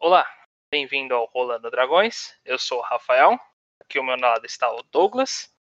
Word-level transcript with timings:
Olá, 0.00 0.24
bem-vindo 0.70 1.12
ao 1.12 1.24
Rolando 1.26 1.68
Dragões. 1.72 2.32
Eu 2.44 2.56
sou 2.56 2.78
o 2.78 2.82
Rafael. 2.82 3.36
Aqui 3.80 3.98
ao 3.98 4.04
meu 4.04 4.16
lado 4.16 4.46
está 4.46 4.70
o 4.70 4.80
Douglas. 4.84 5.52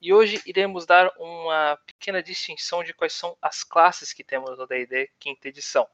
E 0.00 0.14
hoje 0.14 0.40
iremos 0.46 0.86
dar 0.86 1.12
uma 1.18 1.76
pequena 1.84 2.22
distinção 2.22 2.82
de 2.82 2.94
quais 2.94 3.12
são 3.12 3.36
as 3.40 3.62
classes 3.62 4.14
que 4.14 4.24
temos 4.24 4.58
no 4.58 4.66
D&D 4.66 5.12
quinta 5.20 5.46
edição. 5.46 5.86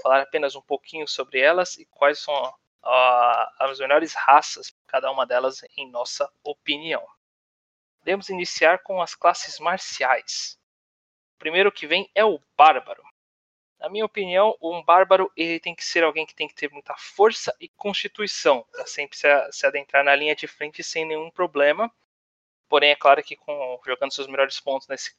Falar 0.00 0.20
apenas 0.20 0.54
um 0.54 0.62
pouquinho 0.62 1.08
sobre 1.08 1.40
elas 1.40 1.76
e 1.78 1.84
quais 1.86 2.20
são 2.20 2.32
uh, 2.32 3.46
as 3.58 3.80
melhores 3.80 4.14
raças, 4.14 4.72
cada 4.86 5.10
uma 5.10 5.26
delas 5.26 5.62
em 5.76 5.90
nossa 5.90 6.32
opinião. 6.44 7.04
Podemos 7.98 8.28
iniciar 8.28 8.84
com 8.84 9.02
as 9.02 9.16
classes 9.16 9.58
marciais. 9.58 10.56
O 11.34 11.38
primeiro 11.40 11.72
que 11.72 11.88
vem 11.88 12.08
é 12.14 12.24
o 12.24 12.40
Bárbaro. 12.56 13.02
Na 13.82 13.88
minha 13.88 14.04
opinião, 14.04 14.56
um 14.62 14.80
bárbaro 14.80 15.28
ele 15.36 15.58
tem 15.58 15.74
que 15.74 15.84
ser 15.84 16.04
alguém 16.04 16.24
que 16.24 16.36
tem 16.36 16.46
que 16.46 16.54
ter 16.54 16.70
muita 16.70 16.94
força 16.96 17.52
e 17.60 17.68
constituição 17.68 18.64
para 18.70 18.86
sempre 18.86 19.18
se, 19.18 19.26
se, 19.50 19.66
adentrar 19.66 20.04
na 20.04 20.14
linha 20.14 20.36
de 20.36 20.46
frente 20.46 20.84
sem 20.84 21.04
nenhum 21.04 21.28
problema. 21.32 21.90
Porém, 22.68 22.90
é 22.90 22.96
claro 22.96 23.20
que 23.24 23.34
com, 23.34 23.80
jogando 23.84 24.12
seus 24.12 24.28
melhores 24.28 24.60
pontos 24.60 24.86
nesse, 24.86 25.12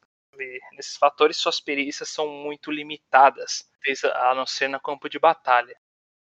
nesses 0.78 0.96
fatores, 0.96 1.36
suas 1.36 1.60
perícias 1.60 2.08
são 2.08 2.26
muito 2.30 2.72
limitadas, 2.72 3.70
a 4.16 4.34
não 4.34 4.46
ser 4.46 4.70
no 4.70 4.80
campo 4.80 5.10
de 5.10 5.20
batalha. 5.20 5.76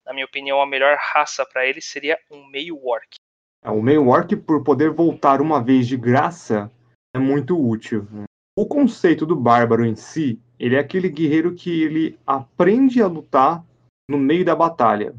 Na 0.03 0.15
minha 0.15 0.25
opinião, 0.25 0.63
a 0.63 0.67
melhor 0.67 0.97
raça 0.99 1.45
para 1.45 1.67
ele 1.67 1.83
seria 1.83 2.19
um 2.31 2.47
meio 2.47 2.83
orc. 2.83 3.17
É, 3.63 3.71
o 3.71 3.83
meio 3.83 4.09
orc, 4.09 4.35
por 4.37 4.65
poder 4.65 4.91
voltar 4.91 5.43
uma 5.43 5.63
vez 5.63 5.87
de 5.87 5.99
graça, 5.99 6.73
é 7.15 7.19
muito 7.19 7.63
útil. 7.63 8.09
O 8.57 8.67
conceito 8.67 9.27
do 9.27 9.37
bárbaro 9.37 9.85
em 9.85 9.95
si, 9.95 10.41
ele 10.63 10.77
é 10.77 10.79
aquele 10.79 11.09
guerreiro 11.09 11.57
que 11.57 11.83
ele 11.83 12.17
aprende 12.25 13.03
a 13.03 13.09
lutar 13.09 13.65
no 14.09 14.17
meio 14.17 14.45
da 14.45 14.55
batalha. 14.55 15.13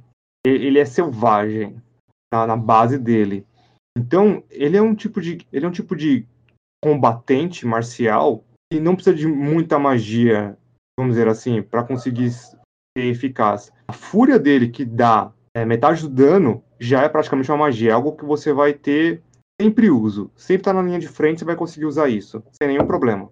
Ele 0.47 0.79
é 0.79 0.85
selvagem 0.85 1.75
na, 2.33 2.47
na 2.47 2.55
base 2.55 2.97
dele. 2.97 3.45
Então, 3.97 4.41
ele 4.49 4.77
é 4.77 4.81
um 4.81 4.95
tipo 4.95 5.19
de 5.19 5.45
ele 5.51 5.65
é 5.65 5.67
um 5.67 5.73
tipo 5.73 5.97
de 5.97 6.25
combatente 6.81 7.67
marcial 7.67 8.45
que 8.71 8.79
não 8.79 8.95
precisa 8.95 9.15
de 9.15 9.27
muita 9.27 9.77
magia, 9.77 10.57
vamos 10.97 11.15
dizer 11.15 11.27
assim, 11.27 11.61
para 11.61 11.83
conseguir 11.83 12.31
ser 12.31 12.55
eficaz. 12.95 13.69
A 13.89 13.93
fúria 13.93 14.39
dele 14.39 14.69
que 14.69 14.85
dá 14.85 15.29
é, 15.53 15.65
metade 15.65 16.03
do 16.03 16.09
dano 16.09 16.63
já 16.79 17.03
é 17.03 17.09
praticamente 17.09 17.51
uma 17.51 17.57
magia, 17.57 17.91
é 17.91 17.93
algo 17.93 18.15
que 18.15 18.23
você 18.23 18.53
vai 18.53 18.73
ter 18.73 19.21
sempre 19.61 19.89
uso. 19.89 20.31
Sempre 20.37 20.63
tá 20.63 20.73
na 20.73 20.81
linha 20.81 20.99
de 20.99 21.07
frente, 21.09 21.39
você 21.39 21.45
vai 21.45 21.57
conseguir 21.57 21.85
usar 21.85 22.07
isso, 22.07 22.41
sem 22.53 22.69
nenhum 22.69 22.87
problema. 22.87 23.29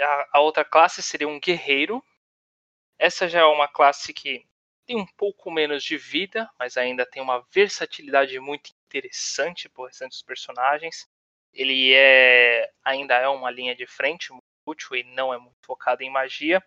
A, 0.00 0.28
a 0.38 0.40
outra 0.40 0.64
classe 0.64 1.02
seria 1.02 1.28
um 1.28 1.40
guerreiro. 1.40 2.02
Essa 2.98 3.28
já 3.28 3.40
é 3.40 3.44
uma 3.44 3.68
classe 3.68 4.12
que 4.12 4.46
tem 4.86 4.96
um 4.96 5.06
pouco 5.06 5.50
menos 5.50 5.82
de 5.82 5.96
vida, 5.96 6.50
mas 6.58 6.76
ainda 6.76 7.06
tem 7.06 7.22
uma 7.22 7.46
versatilidade 7.52 8.38
muito 8.38 8.70
interessante 8.86 9.68
por 9.68 9.86
restante 9.86 10.10
dos 10.10 10.22
personagens. 10.22 11.08
Ele 11.52 11.94
é 11.94 12.70
ainda 12.84 13.14
é 13.14 13.28
uma 13.28 13.50
linha 13.50 13.74
de 13.74 13.86
frente 13.86 14.32
muito 14.32 14.44
útil 14.66 14.96
e 14.96 15.04
não 15.04 15.32
é 15.32 15.38
muito 15.38 15.56
focado 15.64 16.02
em 16.02 16.10
magia. 16.10 16.62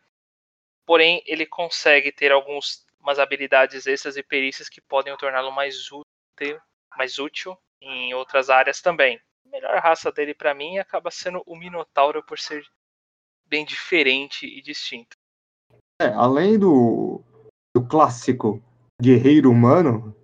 Porém, 0.86 1.22
ele 1.26 1.46
consegue 1.46 2.12
ter 2.12 2.32
algumas 2.32 2.86
habilidades 3.20 3.86
extras 3.86 4.16
e 4.16 4.24
perícias 4.24 4.70
que 4.70 4.82
podem 4.82 5.16
torná-lo 5.18 5.52
mais 5.52 5.92
útil, 5.92 6.62
mais 6.96 7.20
útil 7.20 7.58
em 7.82 8.14
outras 8.14 8.50
áreas 8.50 8.82
também. 8.82 9.22
A 9.46 9.50
melhor 9.50 9.78
raça 9.80 10.12
dele 10.12 10.34
para 10.34 10.54
mim 10.54 10.78
acaba 10.78 11.12
sendo 11.12 11.44
o 11.46 11.56
Minotauro 11.56 12.24
por 12.24 12.40
ser 12.40 12.66
bem 13.48 13.66
diferente 13.66 14.46
e 14.46 14.62
distinto. 14.62 15.16
É, 16.02 16.08
além 16.08 16.60
do, 16.60 17.22
do 17.76 17.86
clássico 17.88 18.62
guerreiro 19.02 19.50
humano, 19.50 20.16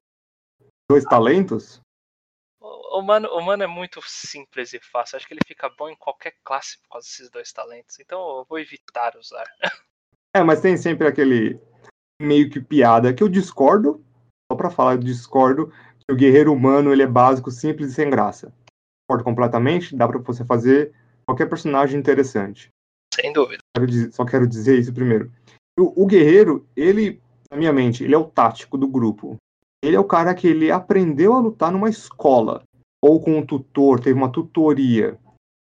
dois 0.89 1.03
talentos. 1.03 1.81
O 2.61 2.99
humano, 2.99 3.27
o 3.29 3.39
humano 3.39 3.63
é 3.63 3.67
muito 3.67 3.99
simples 4.03 4.73
e 4.73 4.79
fácil. 4.79 5.17
Acho 5.17 5.27
que 5.27 5.33
ele 5.33 5.45
fica 5.45 5.67
bom 5.69 5.89
em 5.89 5.95
qualquer 5.95 6.35
classe 6.43 6.79
por 6.79 6.89
causa 6.89 7.07
desses 7.07 7.29
dois 7.29 7.51
talentos. 7.51 7.99
Então 7.99 8.19
eu 8.37 8.45
vou 8.47 8.59
evitar 8.59 9.17
usar. 9.17 9.45
É, 10.35 10.41
mas 10.41 10.61
tem 10.61 10.75
sempre 10.77 11.07
aquele 11.07 11.59
meio 12.19 12.49
que 12.49 12.59
piada 12.59 13.13
que 13.13 13.21
eu 13.21 13.29
discordo. 13.29 14.03
Só 14.51 14.57
pra 14.57 14.69
falar, 14.69 14.93
eu 14.93 14.99
discordo 14.99 15.67
que 15.69 16.11
o 16.11 16.15
guerreiro 16.15 16.51
humano 16.51 16.91
ele 16.91 17.03
é 17.03 17.07
básico, 17.07 17.51
simples 17.51 17.91
e 17.91 17.93
sem 17.93 18.09
graça. 18.09 18.53
Discordo 19.01 19.23
completamente. 19.23 19.95
Dá 19.95 20.07
pra 20.07 20.19
você 20.19 20.43
fazer 20.43 20.93
qualquer 21.25 21.47
personagem 21.47 21.99
interessante. 21.99 22.72
Sem 23.13 23.31
dúvida. 23.31 23.61
Só 24.11 24.25
quero 24.25 24.47
dizer 24.47 24.79
isso 24.79 24.93
primeiro. 24.93 25.31
O, 25.79 26.03
o, 26.03 26.05
guerreiro, 26.05 26.65
ele, 26.75 27.21
na 27.51 27.57
minha 27.57 27.73
mente, 27.73 28.03
ele 28.03 28.15
é 28.15 28.17
o 28.17 28.25
tático 28.25 28.77
do 28.77 28.87
grupo. 28.87 29.37
Ele 29.83 29.95
é 29.95 29.99
o 29.99 30.05
cara 30.05 30.33
que 30.33 30.47
ele 30.47 30.71
aprendeu 30.71 31.33
a 31.33 31.39
lutar 31.39 31.71
numa 31.71 31.89
escola 31.89 32.63
ou 33.03 33.19
com 33.19 33.37
um 33.37 33.45
tutor, 33.45 33.99
teve 33.99 34.17
uma 34.17 34.31
tutoria. 34.31 35.19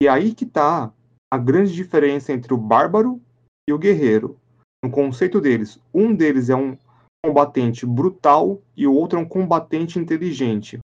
E 0.02 0.08
aí 0.08 0.34
que 0.34 0.46
tá 0.46 0.94
a 1.32 1.38
grande 1.38 1.74
diferença 1.74 2.32
entre 2.32 2.54
o 2.54 2.58
bárbaro 2.58 3.22
e 3.70 3.74
o 3.74 3.78
guerreiro. 3.78 4.40
No 4.82 4.90
conceito 4.90 5.42
deles, 5.42 5.78
um 5.94 6.16
deles 6.16 6.50
é 6.50 6.56
um 6.56 6.78
combatente 7.26 7.86
brutal 7.86 8.62
e 8.78 8.88
o 8.88 8.94
outro 8.94 9.20
é 9.20 9.22
um 9.22 9.28
combatente 9.28 10.00
inteligente. 10.00 10.80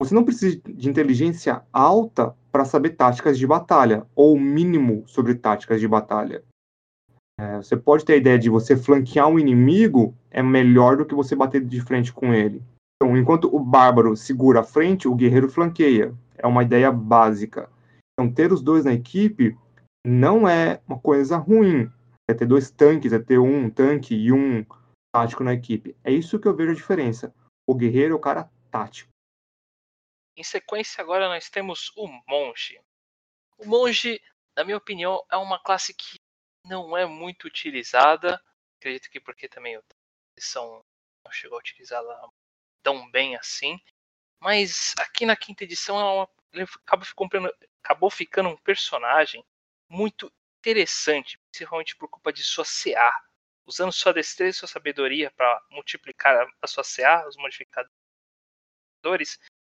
Você 0.00 0.14
não 0.14 0.24
precisa 0.24 0.58
de 0.66 0.88
inteligência 0.88 1.62
alta 1.70 2.34
para 2.50 2.64
saber 2.64 2.96
táticas 2.96 3.38
de 3.38 3.46
batalha, 3.46 4.06
ou 4.16 4.36
mínimo 4.40 5.04
sobre 5.06 5.34
táticas 5.34 5.78
de 5.78 5.86
batalha. 5.86 6.42
É, 7.38 7.56
você 7.58 7.76
pode 7.76 8.04
ter 8.04 8.14
a 8.14 8.16
ideia 8.16 8.38
de 8.38 8.48
você 8.48 8.76
flanquear 8.76 9.28
um 9.28 9.38
inimigo 9.38 10.14
é 10.30 10.42
melhor 10.42 10.96
do 10.96 11.04
que 11.04 11.14
você 11.14 11.36
bater 11.36 11.62
de 11.62 11.80
frente 11.82 12.14
com 12.14 12.32
ele. 12.32 12.62
Então, 12.96 13.14
enquanto 13.14 13.54
o 13.54 13.58
bárbaro 13.58 14.16
segura 14.16 14.60
a 14.60 14.64
frente, 14.64 15.06
o 15.06 15.14
guerreiro 15.14 15.50
flanqueia. 15.50 16.14
É 16.38 16.46
uma 16.46 16.62
ideia 16.62 16.90
básica. 16.90 17.68
Então, 18.12 18.32
ter 18.32 18.52
os 18.52 18.62
dois 18.62 18.86
na 18.86 18.94
equipe 18.94 19.54
não 20.06 20.48
é 20.48 20.80
uma 20.88 20.98
coisa 20.98 21.36
ruim. 21.36 21.90
É 22.26 22.32
ter 22.32 22.46
dois 22.46 22.70
tanques, 22.70 23.12
é 23.12 23.18
ter 23.18 23.38
um 23.38 23.68
tanque 23.68 24.14
e 24.14 24.32
um 24.32 24.64
tático 25.14 25.44
na 25.44 25.52
equipe. 25.52 25.94
É 26.02 26.10
isso 26.10 26.38
que 26.38 26.48
eu 26.48 26.56
vejo 26.56 26.70
a 26.70 26.74
diferença. 26.74 27.34
O 27.68 27.74
guerreiro 27.74 28.14
é 28.14 28.16
o 28.16 28.20
cara 28.20 28.48
tático. 28.70 29.09
Em 30.40 30.42
sequência, 30.42 31.02
agora 31.02 31.28
nós 31.28 31.50
temos 31.50 31.92
o 31.94 32.08
monge. 32.26 32.80
O 33.58 33.66
monge, 33.66 34.18
na 34.56 34.64
minha 34.64 34.78
opinião, 34.78 35.22
é 35.30 35.36
uma 35.36 35.62
classe 35.62 35.92
que 35.92 36.18
não 36.64 36.96
é 36.96 37.04
muito 37.04 37.44
utilizada. 37.44 38.42
Acredito 38.78 39.10
que 39.10 39.20
porque 39.20 39.50
também 39.50 39.76
a 39.76 39.82
edição 40.34 40.82
não 41.22 41.30
chegou 41.30 41.58
a 41.58 41.60
utilizá-la 41.60 42.26
tão 42.82 43.10
bem 43.10 43.36
assim. 43.36 43.78
Mas 44.40 44.94
aqui 44.98 45.26
na 45.26 45.36
quinta 45.36 45.64
edição 45.64 46.00
ela, 46.00 46.26
acabou 47.82 48.10
ficando 48.10 48.48
um 48.48 48.56
personagem 48.56 49.44
muito 49.90 50.32
interessante, 50.60 51.38
principalmente 51.50 51.94
por 51.96 52.08
culpa 52.08 52.32
de 52.32 52.42
sua 52.42 52.64
CA. 52.64 53.12
Usando 53.66 53.92
sua 53.92 54.14
destreza 54.14 54.56
e 54.56 54.60
sua 54.60 54.68
sabedoria 54.68 55.30
para 55.32 55.62
multiplicar 55.68 56.48
a 56.62 56.66
sua 56.66 56.82
CA, 56.82 57.28
os 57.28 57.36
modificadores, 57.36 57.90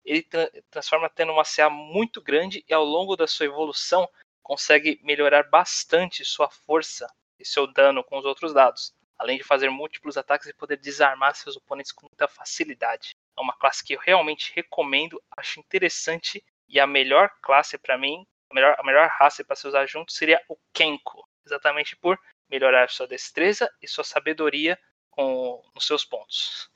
ele 0.04 0.22
tra 0.22 0.50
transforma 0.70 1.09
tendo 1.09 1.32
uma 1.32 1.44
CA 1.44 1.70
muito 1.70 2.20
grande 2.20 2.65
e 2.69 2.75
ao 2.75 2.84
longo 2.84 3.16
da 3.16 3.26
sua 3.26 3.47
evolução 3.47 4.09
consegue 4.42 5.00
melhorar 5.03 5.44
bastante 5.44 6.25
sua 6.25 6.50
força 6.50 7.10
e 7.38 7.44
seu 7.44 7.66
dano 7.66 8.04
com 8.04 8.19
os 8.19 8.25
outros 8.25 8.53
dados, 8.53 8.94
além 9.19 9.38
de 9.38 9.44
fazer 9.44 9.70
múltiplos 9.70 10.16
ataques 10.16 10.48
e 10.48 10.54
poder 10.54 10.76
desarmar 10.76 11.34
seus 11.34 11.56
oponentes 11.56 11.93
com 11.93 12.06
muita 12.06 12.28
facilidade. 12.28 13.16
É 13.37 13.41
uma 13.41 13.56
classe 13.56 13.82
que 13.82 13.94
eu 13.94 13.98
realmente 13.98 14.53
recomendo, 14.54 15.20
acho 15.37 15.59
interessante 15.59 16.44
e 16.69 16.78
a 16.78 16.87
melhor 16.87 17.31
classe 17.41 17.78
para 17.78 17.97
mim, 17.97 18.26
a 18.50 18.54
melhor, 18.54 18.76
a 18.78 18.82
melhor 18.84 19.09
raça 19.09 19.44
para 19.44 19.56
se 19.56 19.66
usar 19.66 19.87
junto 19.87 20.12
seria 20.12 20.43
o 20.48 20.56
Kenko, 20.72 21.26
exatamente 21.47 21.97
por 21.97 22.19
melhorar 22.48 22.91
sua 22.91 23.06
destreza 23.06 23.70
e 23.81 23.88
sua 23.88 24.04
sabedoria 24.04 24.78
com, 25.10 25.62
nos 25.75 25.87
seus 25.87 26.04
pontos. 26.04 26.70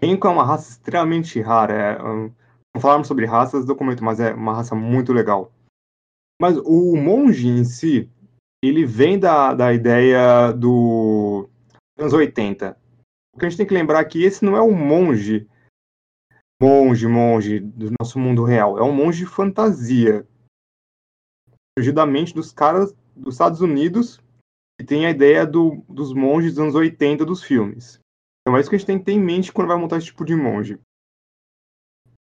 Renko 0.00 0.26
é 0.26 0.30
uma 0.30 0.44
raça 0.44 0.70
extremamente 0.70 1.40
rara. 1.40 1.74
É, 1.74 2.02
um, 2.02 2.32
não 2.74 2.80
falamos 2.80 3.08
sobre 3.08 3.24
raças 3.24 3.64
do 3.64 3.68
documento, 3.68 4.04
mas 4.04 4.20
é 4.20 4.32
uma 4.34 4.54
raça 4.54 4.74
muito 4.74 5.12
legal. 5.12 5.52
Mas 6.40 6.56
o 6.58 6.96
monge 6.96 7.48
em 7.48 7.64
si, 7.64 8.10
ele 8.62 8.84
vem 8.84 9.18
da, 9.18 9.54
da 9.54 9.72
ideia 9.72 10.52
do 10.52 11.48
anos 11.98 12.12
80. 12.12 12.78
O 13.34 13.38
que 13.38 13.46
a 13.46 13.48
gente 13.48 13.58
tem 13.58 13.66
que 13.66 13.74
lembrar 13.74 14.00
é 14.00 14.04
que 14.04 14.22
esse 14.22 14.44
não 14.44 14.56
é 14.56 14.62
um 14.62 14.74
monge, 14.74 15.48
monge, 16.60 17.06
monge 17.06 17.60
do 17.60 17.90
nosso 17.98 18.18
mundo 18.18 18.44
real. 18.44 18.78
É 18.78 18.82
um 18.82 18.92
monge 18.92 19.24
de 19.24 19.30
fantasia. 19.30 20.26
Surgiu 21.78 21.92
da 21.92 22.06
mente 22.06 22.34
dos 22.34 22.52
caras 22.52 22.94
dos 23.14 23.34
Estados 23.34 23.60
Unidos 23.60 24.20
que 24.78 24.86
tem 24.86 25.06
a 25.06 25.10
ideia 25.10 25.46
do, 25.46 25.82
dos 25.88 26.12
monges 26.12 26.52
dos 26.52 26.62
anos 26.62 26.74
80 26.74 27.24
dos 27.24 27.42
filmes. 27.42 27.98
Então 28.46 28.56
é 28.56 28.60
isso 28.60 28.70
que 28.70 28.76
a 28.76 28.78
gente 28.78 28.86
tem 28.86 28.98
que 28.98 29.04
ter 29.04 29.12
em 29.12 29.20
mente 29.20 29.52
quando 29.52 29.66
vai 29.66 29.76
montar 29.76 29.96
esse 29.96 30.06
tipo 30.06 30.24
de 30.24 30.36
monge. 30.36 30.78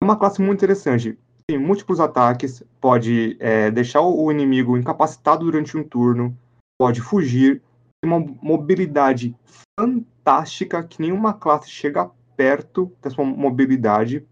É 0.03 0.05
uma 0.05 0.19
classe 0.19 0.43
muito 0.43 0.59
interessante. 0.59 1.19
Tem 1.49 1.59
múltiplos 1.59 2.01
ataques, 2.01 2.63
pode 2.79 3.39
é, 3.41 3.71
deixar 3.71 4.03
o 4.03 4.31
inimigo 4.31 4.77
incapacitado 4.77 5.47
durante 5.47 5.75
um 5.75 5.83
turno, 5.83 6.37
pode 6.79 7.01
fugir, 7.01 7.63
tem 8.03 8.13
uma 8.13 8.21
mobilidade 8.43 9.35
fantástica 9.79 10.85
que 10.85 11.01
nenhuma 11.01 11.33
classe 11.33 11.71
chega 11.71 12.11
perto 12.37 12.93
da 13.01 13.09
sua 13.09 13.25
mobilidade. 13.25 14.27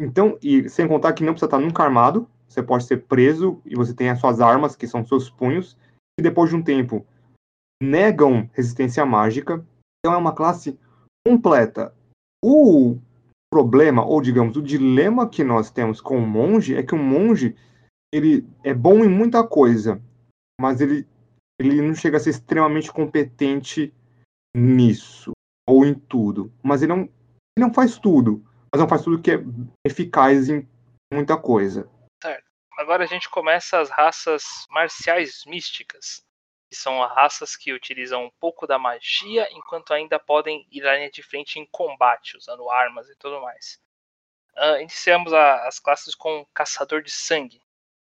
Então, 0.00 0.38
e 0.42 0.70
sem 0.70 0.88
contar 0.88 1.12
que 1.12 1.22
não 1.22 1.34
precisa 1.34 1.48
estar 1.48 1.58
nunca 1.58 1.82
armado, 1.82 2.26
você 2.48 2.62
pode 2.62 2.84
ser 2.84 3.04
preso 3.04 3.60
e 3.66 3.76
você 3.76 3.92
tem 3.92 4.08
as 4.08 4.18
suas 4.18 4.40
armas, 4.40 4.74
que 4.74 4.86
são 4.86 5.04
seus 5.04 5.28
punhos, 5.28 5.76
e 6.18 6.22
depois 6.22 6.48
de 6.48 6.56
um 6.56 6.62
tempo 6.62 7.06
negam 7.82 8.48
resistência 8.54 9.04
mágica. 9.04 9.64
Então 10.00 10.14
é 10.14 10.16
uma 10.16 10.34
classe 10.34 10.78
completa. 11.26 11.94
O 12.42 12.98
problema, 13.52 14.04
ou 14.04 14.22
digamos, 14.22 14.56
o 14.56 14.62
dilema 14.62 15.28
que 15.28 15.44
nós 15.44 15.70
temos 15.70 16.00
com 16.00 16.16
o 16.16 16.26
monge 16.26 16.74
é 16.74 16.82
que 16.82 16.94
o 16.94 16.98
monge 16.98 17.56
ele 18.12 18.46
é 18.64 18.72
bom 18.72 19.04
em 19.04 19.08
muita 19.08 19.46
coisa, 19.46 20.02
mas 20.60 20.80
ele, 20.80 21.06
ele 21.60 21.82
não 21.82 21.94
chega 21.94 22.16
a 22.16 22.20
ser 22.20 22.30
extremamente 22.30 22.90
competente 22.90 23.94
nisso, 24.56 25.32
ou 25.68 25.84
em 25.84 25.94
tudo. 25.94 26.52
Mas 26.62 26.82
ele 26.82 26.92
não, 26.92 27.00
ele 27.02 27.10
não 27.58 27.72
faz 27.72 27.98
tudo, 27.98 28.42
mas 28.72 28.80
não 28.80 28.88
faz 28.88 29.02
tudo 29.02 29.20
que 29.20 29.32
é 29.32 29.44
eficaz 29.86 30.48
em 30.48 30.66
muita 31.12 31.36
coisa. 31.36 31.88
Certo. 32.22 32.44
Agora 32.78 33.04
a 33.04 33.06
gente 33.06 33.28
começa 33.28 33.78
as 33.78 33.90
raças 33.90 34.44
marciais 34.70 35.44
místicas 35.46 36.24
que 36.70 36.76
são 36.76 37.04
raças 37.04 37.56
que 37.56 37.72
utilizam 37.72 38.24
um 38.24 38.30
pouco 38.38 38.64
da 38.64 38.78
magia 38.78 39.48
enquanto 39.50 39.92
ainda 39.92 40.20
podem 40.20 40.64
ir 40.70 40.86
à 40.86 40.96
linha 40.96 41.10
de 41.10 41.20
frente 41.20 41.58
em 41.58 41.66
combate, 41.66 42.36
usando 42.36 42.70
armas 42.70 43.08
e 43.08 43.16
tudo 43.16 43.40
mais. 43.40 43.80
Uh, 44.56 44.80
iniciamos 44.80 45.32
a, 45.32 45.66
as 45.66 45.80
classes 45.80 46.14
com 46.14 46.46
Caçador 46.54 47.02
de 47.02 47.10
Sangue. 47.10 47.60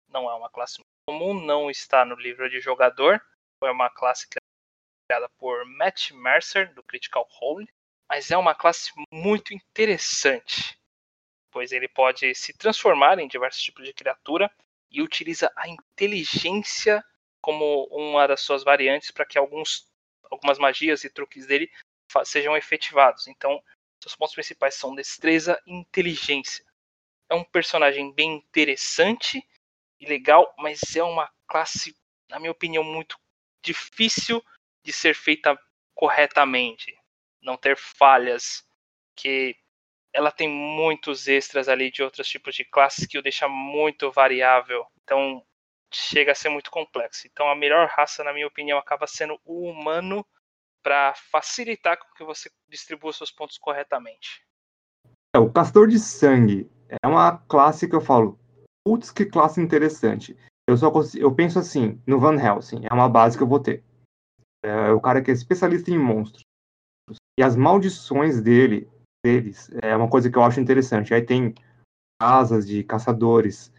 Não 0.10 0.30
é 0.30 0.34
uma 0.34 0.50
classe 0.50 0.80
comum, 1.08 1.34
não 1.34 1.70
está 1.70 2.04
no 2.04 2.16
livro 2.16 2.50
de 2.50 2.60
jogador. 2.60 3.22
Foi 3.60 3.72
uma 3.72 3.90
classe 3.92 4.28
criada 4.28 5.30
por 5.38 5.64
Matt 5.66 6.12
Mercer, 6.12 6.74
do 6.74 6.82
Critical 6.82 7.28
Role, 7.30 7.70
mas 8.10 8.32
é 8.32 8.38
uma 8.38 8.56
classe 8.56 8.92
muito 9.12 9.54
interessante, 9.54 10.80
pois 11.52 11.72
ele 11.72 11.88
pode 11.88 12.34
se 12.34 12.52
transformar 12.54 13.20
em 13.20 13.28
diversos 13.28 13.62
tipos 13.62 13.86
de 13.86 13.94
criatura 13.94 14.52
e 14.90 15.04
utiliza 15.04 15.52
a 15.56 15.68
inteligência 15.68 17.04
como 17.46 17.84
uma 17.92 18.28
das 18.28 18.42
suas 18.42 18.64
variantes 18.64 19.12
para 19.12 19.24
que 19.24 19.38
alguns, 19.38 19.88
algumas 20.32 20.58
magias 20.58 21.04
e 21.04 21.12
truques 21.12 21.46
dele 21.46 21.72
sejam 22.24 22.58
efetivados. 22.58 23.28
Então, 23.28 23.62
seus 24.02 24.16
pontos 24.16 24.34
principais 24.34 24.74
são 24.74 24.96
destreza 24.96 25.62
e 25.64 25.72
inteligência. 25.72 26.66
É 27.30 27.36
um 27.36 27.44
personagem 27.44 28.12
bem 28.12 28.34
interessante 28.34 29.48
e 30.00 30.08
legal, 30.08 30.56
mas 30.58 30.96
é 30.96 31.04
uma 31.04 31.32
classe, 31.48 31.96
na 32.28 32.40
minha 32.40 32.52
opinião, 32.52 32.84
muito 32.84 33.16
difícil 33.64 34.44
de 34.84 34.92
ser 34.92 35.14
feita 35.14 35.56
corretamente. 35.94 36.98
Não 37.44 37.56
ter 37.56 37.78
falhas, 37.78 38.68
que 39.16 39.56
ela 40.12 40.32
tem 40.32 40.50
muitos 40.50 41.28
extras 41.28 41.70
ali 41.70 41.92
de 41.92 42.02
outros 42.02 42.28
tipos 42.28 42.56
de 42.56 42.66
classes 42.66 43.06
que 43.06 43.20
o 43.20 43.22
deixa 43.22 43.48
muito 43.48 44.12
variável. 44.12 44.84
Então, 45.04 45.46
chega 45.96 46.32
a 46.32 46.36
ser 46.36 46.50
muito 46.50 46.70
complexo. 46.70 47.28
Então 47.28 47.50
a 47.50 47.56
melhor 47.56 47.88
raça, 47.88 48.24
na 48.24 48.34
minha 48.34 48.48
opinião, 48.48 48.78
acaba 48.78 49.08
sendo 49.08 49.40
o 49.46 49.70
humano 49.70 50.26
para 50.84 51.14
facilitar 51.16 51.98
com 51.98 52.14
que 52.16 52.24
você 52.24 52.50
distribua 52.70 53.12
seus 53.12 53.32
pontos 53.32 53.58
corretamente. 53.58 54.46
É, 55.36 55.40
o 55.40 55.52
Castor 55.52 55.88
de 55.88 56.00
Sangue 56.00 56.70
é 57.02 57.08
uma 57.08 57.38
classe 57.38 57.90
que 57.90 57.96
eu 57.96 58.02
falo, 58.02 58.40
putz, 58.86 59.12
que 59.12 59.26
classe 59.26 59.60
interessante. 59.60 60.38
Eu 60.68 60.78
só 60.78 60.92
consigo, 60.92 61.24
eu 61.24 61.34
penso 61.34 61.60
assim, 61.60 62.02
no 62.06 62.20
Van 62.20 62.36
Helsing, 62.36 62.86
é 62.90 62.94
uma 62.94 63.10
base 63.10 63.38
que 63.38 63.44
eu 63.44 63.48
vou 63.48 63.60
ter. 63.60 63.84
É 64.64 64.92
o 64.92 65.02
cara 65.02 65.22
que 65.22 65.32
é 65.32 65.34
especialista 65.34 65.92
em 65.92 65.98
monstros. 65.98 66.44
E 67.40 67.44
as 67.44 67.56
maldições 67.56 68.42
dele, 68.42 68.90
deles, 69.26 69.70
é 69.82 69.96
uma 69.96 70.10
coisa 70.10 70.30
que 70.30 70.38
eu 70.38 70.44
acho 70.44 70.60
interessante. 70.60 71.14
Aí 71.14 71.22
tem 71.22 71.54
asas 72.22 72.66
de 72.66 72.84
caçadores, 72.84 73.72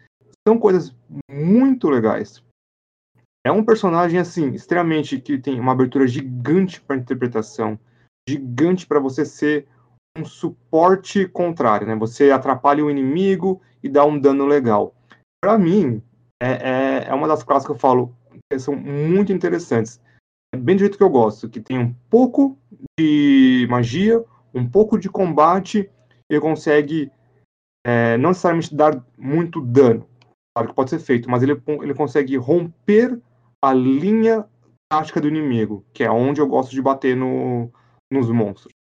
são 0.47 0.57
coisas 0.57 0.95
muito 1.29 1.89
legais. 1.89 2.41
É 3.45 3.51
um 3.51 3.65
personagem 3.65 4.17
assim, 4.17 4.53
extremamente 4.53 5.19
que 5.19 5.37
tem 5.37 5.59
uma 5.59 5.73
abertura 5.73 6.07
gigante 6.07 6.79
para 6.79 6.95
interpretação, 6.95 7.77
gigante 8.29 8.87
para 8.87 8.97
você 8.97 9.25
ser 9.25 9.67
um 10.17 10.23
suporte 10.23 11.27
contrário, 11.27 11.85
né? 11.85 11.97
Você 11.97 12.31
atrapalha 12.31 12.83
o 12.83 12.89
inimigo 12.89 13.61
e 13.83 13.89
dá 13.89 14.05
um 14.05 14.17
dano 14.17 14.45
legal. 14.45 14.95
Para 15.43 15.57
mim, 15.57 16.01
é, 16.41 16.51
é, 16.51 17.07
é, 17.09 17.13
uma 17.13 17.27
das 17.27 17.43
classes 17.43 17.65
que 17.65 17.73
eu 17.73 17.77
falo 17.77 18.15
que 18.49 18.57
são 18.57 18.73
muito 18.73 19.33
interessantes. 19.33 19.99
É 20.55 20.57
bem 20.57 20.77
do 20.77 20.79
jeito 20.79 20.97
que 20.97 21.03
eu 21.03 21.09
gosto, 21.09 21.49
que 21.49 21.59
tem 21.59 21.77
um 21.77 21.93
pouco 22.09 22.57
de 22.97 23.67
magia, 23.69 24.23
um 24.53 24.67
pouco 24.67 24.97
de 24.97 25.09
combate 25.09 25.89
e 26.31 26.39
consegue 26.39 27.11
é, 27.85 28.15
não 28.17 28.29
necessariamente 28.29 28.73
dar 28.73 29.05
muito 29.17 29.59
dano, 29.59 30.07
que 30.65 30.73
pode 30.73 30.89
ser 30.89 30.99
feito, 30.99 31.29
mas 31.29 31.43
ele, 31.43 31.61
ele 31.83 31.93
consegue 31.93 32.35
romper 32.37 33.21
a 33.61 33.73
linha 33.73 34.49
tática 34.89 35.19
do 35.19 35.27
inimigo, 35.27 35.85
que 35.93 36.03
é 36.03 36.09
onde 36.09 36.39
eu 36.39 36.47
gosto 36.47 36.71
de 36.71 36.81
bater 36.81 37.15
no, 37.15 37.71
nos 38.09 38.29
monstros. 38.29 38.73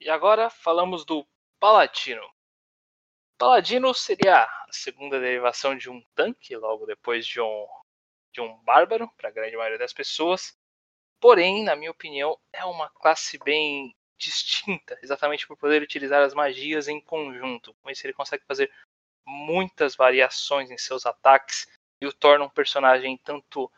E 0.00 0.08
agora 0.08 0.48
falamos 0.50 1.04
do 1.04 1.26
Paladino. 1.58 2.22
Paladino 3.38 3.94
seria 3.94 4.44
a 4.44 4.66
segunda 4.70 5.18
derivação 5.18 5.76
de 5.76 5.88
um 5.88 6.02
tanque, 6.14 6.54
logo 6.56 6.84
depois 6.84 7.26
de 7.26 7.40
um, 7.40 7.66
de 8.34 8.40
um 8.40 8.62
bárbaro, 8.64 9.10
para 9.16 9.30
a 9.30 9.32
grande 9.32 9.56
maioria 9.56 9.78
das 9.78 9.94
pessoas. 9.94 10.54
Porém, 11.18 11.64
na 11.64 11.74
minha 11.74 11.90
opinião, 11.90 12.38
é 12.52 12.64
uma 12.64 12.90
classe 12.90 13.38
bem 13.38 13.94
distinta, 14.18 14.98
exatamente 15.02 15.46
por 15.46 15.56
poder 15.56 15.82
utilizar 15.82 16.22
as 16.22 16.34
magias 16.34 16.88
em 16.88 17.00
conjunto. 17.00 17.74
Com 17.82 17.90
isso, 17.90 18.06
ele 18.06 18.12
consegue 18.12 18.44
fazer 18.46 18.70
muitas 19.26 19.94
variações 19.94 20.70
em 20.70 20.78
seus 20.78 21.06
ataques 21.06 21.66
e 22.00 22.06
o 22.06 22.12
torna 22.12 22.44
um 22.44 22.50
personagem 22.50 23.18
tanto 23.18 23.70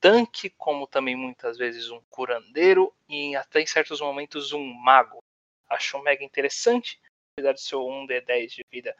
tanque 0.00 0.50
como 0.50 0.86
também 0.86 1.16
muitas 1.16 1.58
vezes 1.58 1.90
um 1.90 2.00
curandeiro 2.08 2.94
e 3.08 3.34
até 3.34 3.60
em 3.60 3.66
certos 3.66 4.00
momentos 4.00 4.52
um 4.52 4.64
mago. 4.64 5.18
Acho 5.68 6.02
mega 6.02 6.24
interessante, 6.24 7.00
apesar 7.32 7.52
de 7.52 7.60
seu 7.60 7.80
1d10 7.80 8.54
de 8.54 8.62
vida 8.70 8.96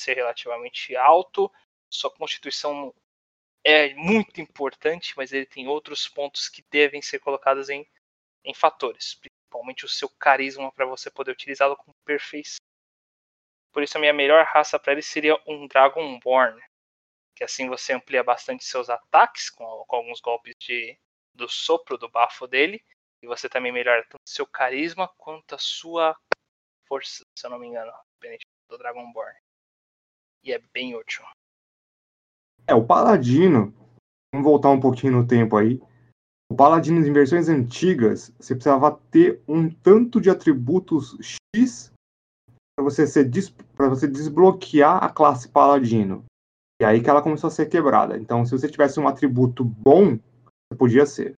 ser 0.00 0.14
relativamente 0.14 0.96
alto, 0.96 1.50
sua 1.90 2.10
constituição 2.10 2.94
é 3.64 3.94
muito 3.94 4.40
importante, 4.40 5.14
mas 5.16 5.32
ele 5.32 5.46
tem 5.46 5.68
outros 5.68 6.08
pontos 6.08 6.48
que 6.48 6.64
devem 6.70 7.02
ser 7.02 7.18
colocados 7.18 7.68
em, 7.68 7.86
em 8.44 8.54
fatores, 8.54 9.14
principalmente 9.14 9.84
o 9.84 9.88
seu 9.88 10.08
carisma 10.08 10.72
para 10.72 10.86
você 10.86 11.10
poder 11.10 11.32
utilizá-lo 11.32 11.76
com 11.76 11.92
perfeição. 12.04 12.60
Por 13.72 13.82
isso 13.82 13.96
a 13.96 14.00
minha 14.00 14.12
melhor 14.12 14.44
raça 14.44 14.78
para 14.78 14.92
ele 14.92 15.02
seria 15.02 15.38
um 15.46 15.66
Dragonborn. 15.66 16.60
Que 17.36 17.44
assim 17.44 17.68
você 17.68 17.92
amplia 17.92 18.22
bastante 18.22 18.64
seus 18.64 18.90
ataques 18.90 19.48
com, 19.50 19.64
com 19.86 19.96
alguns 19.96 20.20
golpes 20.20 20.54
de, 20.60 20.98
do 21.34 21.48
sopro, 21.48 21.96
do 21.96 22.08
bafo 22.08 22.46
dele. 22.46 22.82
E 23.22 23.26
você 23.26 23.48
também 23.48 23.72
melhora 23.72 24.02
tanto 24.08 24.22
seu 24.26 24.46
carisma 24.46 25.08
quanto 25.16 25.54
a 25.54 25.58
sua 25.58 26.16
força, 26.86 27.24
se 27.36 27.46
eu 27.46 27.50
não 27.50 27.58
me 27.58 27.68
engano, 27.68 27.92
do 28.68 28.78
Dragonborn. 28.78 29.34
E 30.42 30.52
é 30.52 30.58
bem 30.72 30.96
útil. 30.96 31.24
É, 32.66 32.74
o 32.74 32.84
Paladino, 32.84 33.74
vamos 34.32 34.44
voltar 34.44 34.70
um 34.70 34.80
pouquinho 34.80 35.12
no 35.12 35.26
tempo 35.26 35.56
aí. 35.56 35.80
O 36.50 36.56
Paladino 36.56 37.06
em 37.06 37.12
versões 37.12 37.48
antigas, 37.48 38.34
você 38.38 38.54
precisava 38.54 39.00
ter 39.10 39.40
um 39.46 39.70
tanto 39.70 40.20
de 40.20 40.30
atributos 40.30 41.16
X 41.54 41.92
para 42.80 42.84
você, 42.84 43.06
ser, 43.06 43.30
você 43.76 44.08
desbloquear 44.08 45.04
a 45.04 45.10
classe 45.10 45.48
Paladino. 45.48 46.24
E 46.80 46.84
aí 46.84 47.02
que 47.02 47.10
ela 47.10 47.20
começou 47.20 47.48
a 47.48 47.50
ser 47.50 47.66
quebrada. 47.66 48.16
Então, 48.16 48.44
se 48.46 48.52
você 48.52 48.68
tivesse 48.68 48.98
um 48.98 49.06
atributo 49.06 49.62
bom, 49.62 50.16
você 50.16 50.78
podia 50.78 51.04
ser. 51.04 51.34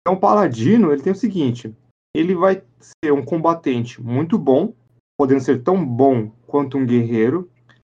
Então, 0.00 0.14
o 0.14 0.20
Paladino, 0.20 0.90
ele 0.90 1.02
tem 1.02 1.12
o 1.12 1.16
seguinte: 1.16 1.74
ele 2.14 2.34
vai 2.34 2.62
ser 2.80 3.12
um 3.12 3.22
combatente 3.22 4.02
muito 4.02 4.38
bom, 4.38 4.72
podendo 5.18 5.42
ser 5.42 5.62
tão 5.62 5.84
bom 5.84 6.30
quanto 6.46 6.78
um 6.78 6.86
guerreiro, 6.86 7.50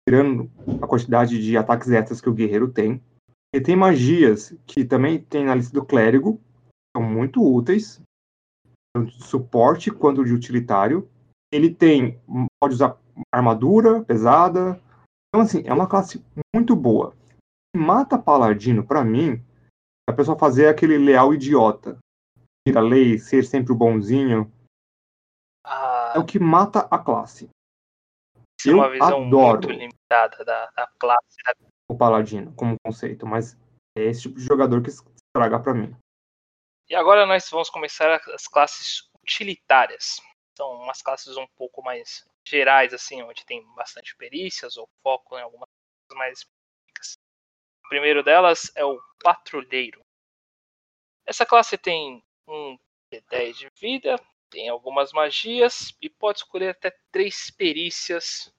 tirando 0.08 0.48
a 0.80 0.86
quantidade 0.86 1.42
de 1.42 1.56
ataques 1.56 1.90
extras 1.90 2.20
que 2.20 2.28
o 2.28 2.34
guerreiro 2.34 2.68
tem. 2.68 3.02
Ele 3.52 3.64
tem 3.64 3.74
magias 3.74 4.56
que 4.64 4.84
também 4.84 5.18
tem 5.18 5.44
na 5.44 5.56
lista 5.56 5.74
do 5.74 5.84
clérigo, 5.84 6.40
são 6.96 7.02
muito 7.02 7.42
úteis, 7.42 8.00
tanto 8.94 9.10
de 9.10 9.24
suporte 9.24 9.90
quanto 9.90 10.24
de 10.24 10.32
utilitário. 10.32 11.08
Ele 11.52 11.72
tem, 11.72 12.18
pode 12.58 12.74
usar 12.74 12.98
armadura 13.30 14.02
pesada. 14.04 14.80
Então, 15.28 15.42
assim, 15.42 15.62
é 15.66 15.72
uma 15.72 15.86
classe 15.86 16.24
muito 16.54 16.74
boa. 16.74 17.14
Mata 17.76 18.18
paladino, 18.18 18.86
para 18.86 19.04
mim, 19.04 19.42
a 20.08 20.12
pessoa 20.12 20.38
fazer 20.38 20.68
aquele 20.68 20.96
leal 20.96 21.34
idiota. 21.34 21.98
Ir 22.66 22.76
a 22.76 22.80
lei, 22.80 23.18
ser 23.18 23.44
sempre 23.44 23.72
o 23.72 23.76
bonzinho. 23.76 24.50
Ah, 25.64 26.14
é 26.16 26.18
o 26.18 26.24
que 26.24 26.38
mata 26.38 26.88
a 26.90 26.98
classe. 26.98 27.48
Isso 28.58 28.70
é 28.70 28.74
uma 28.74 28.88
visão 28.88 29.26
adoro 29.26 29.68
muito 29.68 29.70
limitada 29.70 30.44
da, 30.44 30.70
da 30.70 30.86
classe. 30.98 31.36
Da... 31.44 31.54
O 31.90 31.96
paladino, 31.96 32.52
como 32.54 32.76
conceito, 32.84 33.26
mas 33.26 33.58
é 33.96 34.04
esse 34.04 34.22
tipo 34.22 34.36
de 34.36 34.44
jogador 34.44 34.82
que 34.82 34.90
estraga 34.90 35.58
para 35.60 35.74
mim. 35.74 35.94
E 36.88 36.94
agora 36.94 37.26
nós 37.26 37.48
vamos 37.50 37.68
começar 37.70 38.20
as 38.34 38.46
classes 38.46 39.08
utilitárias. 39.22 40.20
São 40.56 40.70
umas 40.82 41.00
classes 41.00 41.36
um 41.36 41.46
pouco 41.56 41.82
mais 41.82 42.26
gerais, 42.46 42.92
assim, 42.92 43.22
onde 43.22 43.44
tem 43.44 43.64
bastante 43.74 44.14
perícias 44.16 44.76
ou 44.76 44.88
foco 45.02 45.38
em 45.38 45.42
algumas 45.42 45.68
coisas 45.68 46.18
mais 46.18 46.38
específicas. 46.38 47.18
O 47.84 47.88
primeiro 47.88 48.22
delas 48.22 48.70
é 48.74 48.84
o 48.84 49.00
Patrulheiro. 49.22 50.00
Essa 51.24 51.46
classe 51.46 51.78
tem 51.78 52.22
um 52.46 52.78
D10 53.12 53.52
de 53.54 53.70
vida, 53.80 54.16
tem 54.50 54.68
algumas 54.68 55.12
magias 55.12 55.96
e 56.00 56.10
pode 56.10 56.40
escolher 56.40 56.70
até 56.70 56.90
três 57.10 57.50
perícias. 57.50 58.52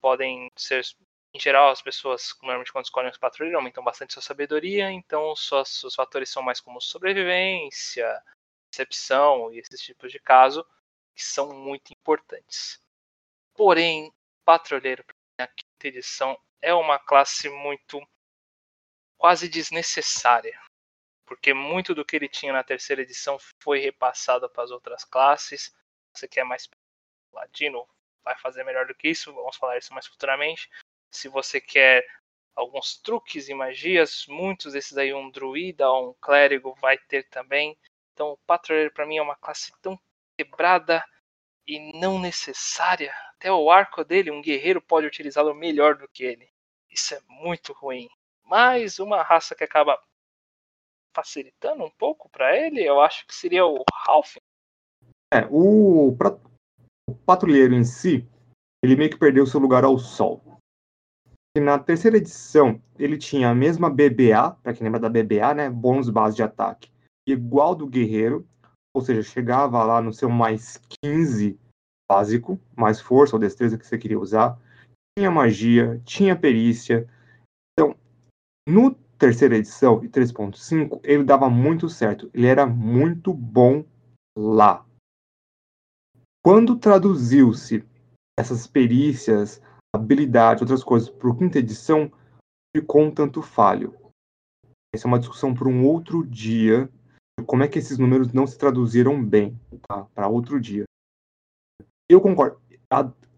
Podem 0.00 0.50
ser, 0.56 0.84
em 1.32 1.40
geral, 1.40 1.70
as 1.70 1.80
pessoas, 1.80 2.34
normalmente 2.42 2.72
quando 2.72 2.84
escolhem 2.84 3.10
os 3.10 3.18
patrulheiros, 3.18 3.56
aumentam 3.56 3.84
bastante 3.84 4.12
sua 4.12 4.22
sabedoria, 4.22 4.90
então 4.90 5.34
seus 5.36 5.94
fatores 5.94 6.28
são 6.28 6.42
mais 6.42 6.60
como 6.60 6.80
sobrevivência, 6.80 8.22
percepção 8.70 9.52
e 9.52 9.58
esses 9.58 9.80
tipos 9.80 10.10
de 10.10 10.18
caso, 10.18 10.66
que 11.14 11.22
são 11.22 11.52
muito 11.52 11.92
importantes. 11.92 12.80
Porém, 13.54 14.12
patrulheiro, 14.44 15.04
na 15.38 15.46
quinta 15.46 15.88
edição, 15.88 16.38
é 16.60 16.72
uma 16.74 16.98
classe 16.98 17.48
muito 17.48 18.00
quase 19.18 19.48
desnecessária 19.48 20.60
porque 21.32 21.54
muito 21.54 21.94
do 21.94 22.04
que 22.04 22.14
ele 22.14 22.28
tinha 22.28 22.52
na 22.52 22.62
terceira 22.62 23.00
edição 23.00 23.38
foi 23.58 23.78
repassado 23.78 24.50
para 24.50 24.64
as 24.64 24.70
outras 24.70 25.02
classes. 25.02 25.74
Você 26.12 26.28
quer 26.28 26.44
mais 26.44 26.68
ladino, 27.32 27.88
vai 28.22 28.36
fazer 28.38 28.64
melhor 28.64 28.86
do 28.86 28.94
que 28.94 29.08
isso, 29.08 29.32
vamos 29.32 29.56
falar 29.56 29.78
isso 29.78 29.94
mais 29.94 30.06
futuramente. 30.06 30.68
Se 31.10 31.28
você 31.28 31.58
quer 31.58 32.06
alguns 32.54 32.98
truques 32.98 33.48
e 33.48 33.54
magias, 33.54 34.26
muitos 34.28 34.74
desses 34.74 34.98
aí 34.98 35.14
um 35.14 35.30
druida 35.30 35.88
ou 35.88 36.10
um 36.10 36.14
clérigo 36.20 36.74
vai 36.74 36.98
ter 36.98 37.26
também. 37.30 37.78
Então 38.12 38.32
o 38.32 38.38
patrulheiro 38.46 38.92
para 38.92 39.06
mim 39.06 39.16
é 39.16 39.22
uma 39.22 39.36
classe 39.36 39.72
tão 39.80 39.98
quebrada 40.44 41.04
e 41.66 41.98
não 41.98 42.18
necessária. 42.18 43.12
Até 43.34 43.52
o 43.52 43.70
arco 43.70 44.04
dele, 44.04 44.30
um 44.30 44.42
guerreiro 44.42 44.80
pode 44.80 45.06
utilizá-lo 45.06 45.54
melhor 45.54 45.96
do 45.96 46.08
que 46.08 46.24
ele. 46.24 46.48
Isso 46.90 47.14
é 47.14 47.20
muito 47.28 47.72
ruim. 47.72 48.08
Mais 48.44 48.98
uma 48.98 49.22
raça 49.22 49.54
que 49.54 49.64
acaba 49.64 49.98
facilitando 51.14 51.84
um 51.84 51.90
pouco 51.90 52.28
para 52.30 52.56
ele, 52.56 52.82
eu 52.82 53.00
acho 53.00 53.26
que 53.26 53.34
seria 53.34 53.64
o 53.66 53.84
Ralph. 53.92 54.36
É, 55.32 55.46
o, 55.50 56.08
o 57.08 57.14
patrulheiro 57.26 57.74
em 57.74 57.84
si, 57.84 58.26
ele 58.82 58.96
meio 58.96 59.10
que 59.10 59.18
perdeu 59.18 59.46
seu 59.46 59.60
lugar 59.60 59.84
ao 59.84 59.98
sol. 59.98 60.42
E 61.56 61.60
na 61.60 61.78
terceira 61.78 62.16
edição, 62.16 62.82
ele 62.98 63.18
tinha 63.18 63.50
a 63.50 63.54
mesma 63.54 63.90
BBA, 63.90 64.52
para 64.62 64.72
quem 64.72 64.84
lembra 64.84 65.00
da 65.00 65.08
BBA, 65.08 65.54
né? 65.54 65.70
Bônus 65.70 66.08
base 66.08 66.36
de 66.36 66.42
ataque, 66.42 66.90
igual 67.26 67.74
do 67.74 67.86
guerreiro, 67.86 68.48
ou 68.94 69.02
seja, 69.02 69.22
chegava 69.22 69.82
lá 69.84 70.00
no 70.00 70.12
seu 70.12 70.28
mais 70.28 70.80
15 71.02 71.58
básico, 72.10 72.60
mais 72.76 73.00
força 73.00 73.36
ou 73.36 73.40
destreza 73.40 73.78
que 73.78 73.86
você 73.86 73.96
queria 73.96 74.18
usar. 74.18 74.58
Tinha 75.18 75.30
magia, 75.30 76.00
tinha 76.04 76.36
perícia. 76.36 77.08
Então, 77.72 77.96
no 78.68 78.94
terceira 79.18 79.56
edição 79.56 80.02
e 80.04 80.08
3.5, 80.08 81.00
ele 81.04 81.22
dava 81.22 81.48
muito 81.48 81.88
certo. 81.88 82.28
Ele 82.34 82.46
era 82.46 82.66
muito 82.66 83.32
bom 83.32 83.84
lá. 84.36 84.84
Quando 86.44 86.76
traduziu-se 86.76 87.84
essas 88.36 88.66
perícias, 88.66 89.62
habilidades, 89.94 90.62
outras 90.62 90.82
coisas 90.82 91.08
para 91.08 91.30
a 91.30 91.36
quinta 91.36 91.58
edição, 91.58 92.10
ficou 92.76 93.02
um 93.02 93.10
tanto 93.14 93.40
falho. 93.42 93.94
Essa 94.92 95.06
é 95.06 95.08
uma 95.08 95.20
discussão 95.20 95.54
para 95.54 95.68
um 95.68 95.86
outro 95.86 96.26
dia. 96.26 96.90
Como 97.44 97.62
é 97.62 97.68
que 97.68 97.78
esses 97.78 97.98
números 97.98 98.32
não 98.32 98.46
se 98.46 98.58
traduziram 98.58 99.22
bem, 99.22 99.58
tá? 99.88 100.04
Para 100.14 100.28
outro 100.28 100.60
dia. 100.60 100.84
Eu 102.08 102.20
concordo. 102.20 102.60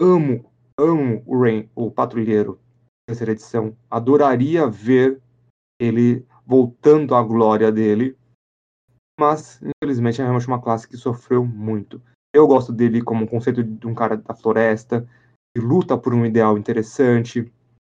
Amo, 0.01 0.53
amo 0.79 1.23
o 1.25 1.41
Rain, 1.41 1.69
o 1.75 1.91
Patrulheiro, 1.91 2.61
terceira 3.07 3.33
edição. 3.33 3.77
Adoraria 3.89 4.67
ver 4.67 5.23
ele 5.81 6.27
voltando 6.45 7.15
à 7.15 7.23
glória 7.23 7.71
dele. 7.71 8.17
Mas, 9.19 9.61
infelizmente, 9.63 10.21
é 10.21 10.25
realmente 10.25 10.49
uma 10.49 10.61
classe 10.61 10.89
que 10.89 10.97
sofreu 10.97 11.45
muito. 11.45 12.03
Eu 12.35 12.49
gosto 12.49 12.73
dele 12.73 13.01
como 13.01 13.29
conceito 13.29 13.63
de 13.63 13.87
um 13.87 13.95
cara 13.95 14.17
da 14.17 14.35
floresta, 14.35 15.09
que 15.55 15.63
luta 15.63 15.97
por 15.97 16.13
um 16.13 16.27
ideal 16.27 16.59
interessante. 16.59 17.53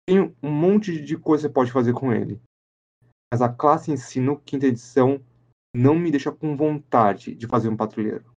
Tem 0.09 0.21
um 0.43 0.51
monte 0.51 0.99
de 0.99 1.19
coisa 1.19 1.43
que 1.43 1.49
você 1.49 1.53
pode 1.53 1.71
fazer 1.71 1.93
com 1.93 2.11
ele. 2.11 2.41
Mas 3.33 3.43
a 3.43 3.49
classe 3.51 3.93
em 3.93 3.97
si, 3.97 4.19
no 4.19 4.39
quinta 4.39 4.67
edição, 4.67 5.21
não 5.75 5.95
me 5.95 6.11
deixa 6.11 6.33
com 6.33 6.57
vontade 6.57 7.35
de 7.35 7.47
fazer 7.47 7.69
um 7.69 7.77
patrulheiro. 7.77 8.37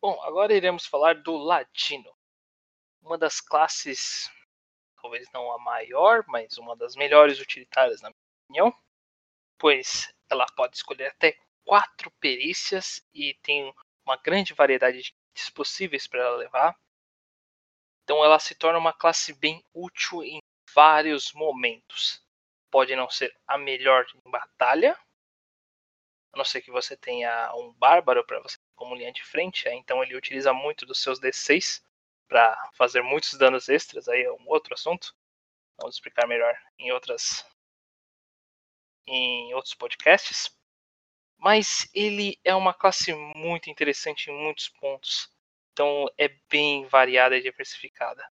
Bom, 0.00 0.20
agora 0.22 0.54
iremos 0.54 0.86
falar 0.86 1.22
do 1.22 1.36
Ladino. 1.36 2.12
Uma 3.02 3.18
das 3.18 3.40
classes 3.40 4.30
talvez 5.04 5.30
não 5.32 5.52
a 5.52 5.58
maior, 5.58 6.24
mas 6.26 6.56
uma 6.56 6.74
das 6.74 6.96
melhores 6.96 7.38
utilitárias, 7.38 8.00
na 8.00 8.08
minha 8.08 8.64
opinião, 8.64 8.82
pois 9.58 10.10
ela 10.30 10.46
pode 10.56 10.76
escolher 10.76 11.08
até 11.08 11.38
quatro 11.62 12.10
perícias 12.20 13.06
e 13.12 13.34
tem 13.42 13.70
uma 14.06 14.16
grande 14.16 14.54
variedade 14.54 15.02
de 15.02 15.12
kits 15.34 15.50
possíveis 15.50 16.06
para 16.06 16.20
ela 16.20 16.36
levar. 16.36 16.74
Então 18.02 18.24
ela 18.24 18.38
se 18.38 18.54
torna 18.54 18.78
uma 18.78 18.94
classe 18.94 19.34
bem 19.34 19.62
útil 19.74 20.22
em 20.22 20.38
vários 20.74 21.32
momentos. 21.34 22.22
Pode 22.70 22.96
não 22.96 23.08
ser 23.10 23.34
a 23.46 23.58
melhor 23.58 24.06
em 24.14 24.30
batalha, 24.30 24.98
a 26.34 26.36
não 26.36 26.44
ser 26.44 26.60
que 26.60 26.70
você 26.70 26.96
tenha 26.96 27.54
um 27.54 27.72
bárbaro 27.72 28.24
para 28.26 28.40
você 28.40 28.58
como 28.74 28.94
linha 28.94 29.12
de 29.12 29.24
frente, 29.24 29.68
então 29.68 30.02
ele 30.02 30.16
utiliza 30.16 30.52
muito 30.52 30.84
dos 30.84 31.00
seus 31.00 31.20
D6 31.20 31.82
para 32.28 32.70
fazer 32.74 33.02
muitos 33.02 33.38
danos 33.38 33.68
extras, 33.68 34.08
aí 34.08 34.22
é 34.22 34.32
um 34.32 34.48
outro 34.48 34.74
assunto. 34.74 35.14
Vamos 35.78 35.96
explicar 35.96 36.26
melhor 36.26 36.56
em 36.78 36.92
outras 36.92 37.44
em 39.06 39.52
outros 39.54 39.74
podcasts. 39.74 40.50
Mas 41.38 41.88
ele 41.94 42.38
é 42.42 42.54
uma 42.54 42.72
classe 42.72 43.12
muito 43.36 43.70
interessante 43.70 44.30
em 44.30 44.34
muitos 44.34 44.68
pontos. 44.68 45.30
Então 45.72 46.06
é 46.16 46.28
bem 46.48 46.86
variada 46.86 47.36
e 47.36 47.42
diversificada. 47.42 48.26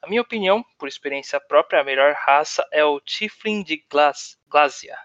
A 0.00 0.06
minha 0.06 0.22
opinião, 0.22 0.62
por 0.78 0.86
experiência 0.86 1.40
própria, 1.40 1.80
a 1.80 1.84
melhor 1.84 2.14
raça 2.14 2.66
é 2.70 2.84
o 2.84 3.00
Tiflin 3.00 3.62
de 3.62 3.84
Glazia, 4.46 4.98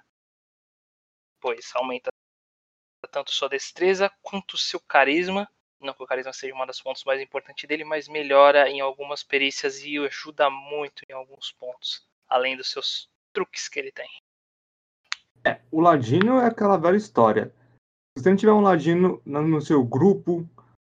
pois 1.40 1.74
aumenta 1.74 2.10
tanto 3.08 3.32
sua 3.32 3.50
destreza 3.50 4.12
quanto 4.22 4.58
seu 4.58 4.80
carisma 4.80 5.48
não 5.82 5.94
que 5.94 6.04
o 6.04 6.08
carisma 6.08 6.34
seja 6.34 6.54
uma 6.54 6.66
das 6.66 6.82
pontos 6.82 7.04
mais 7.04 7.22
importantes 7.22 7.68
dele, 7.68 7.84
mas 7.84 8.08
melhora 8.08 8.70
em 8.70 8.82
algumas 8.82 9.24
perícias 9.24 9.82
e 9.84 9.98
ajuda 9.98 10.50
muito 10.50 11.04
em 11.10 11.14
alguns 11.14 11.52
pontos, 11.52 12.06
além 12.28 12.58
dos 12.58 12.70
seus 12.70 13.10
truques 13.34 13.68
que 13.68 13.80
ele 13.80 13.92
tem. 13.92 14.10
É, 15.46 15.62
o 15.72 15.80
Ladino 15.80 16.40
é 16.40 16.48
aquela 16.48 16.78
velha 16.78 16.98
história. 16.98 17.54
Se 18.18 18.24
você 18.24 18.30
não 18.30 18.38
tiver 18.38 18.52
um 18.52 18.62
Ladino 18.62 19.22
no 19.26 19.62
seu 19.62 19.84
grupo, 19.84 20.48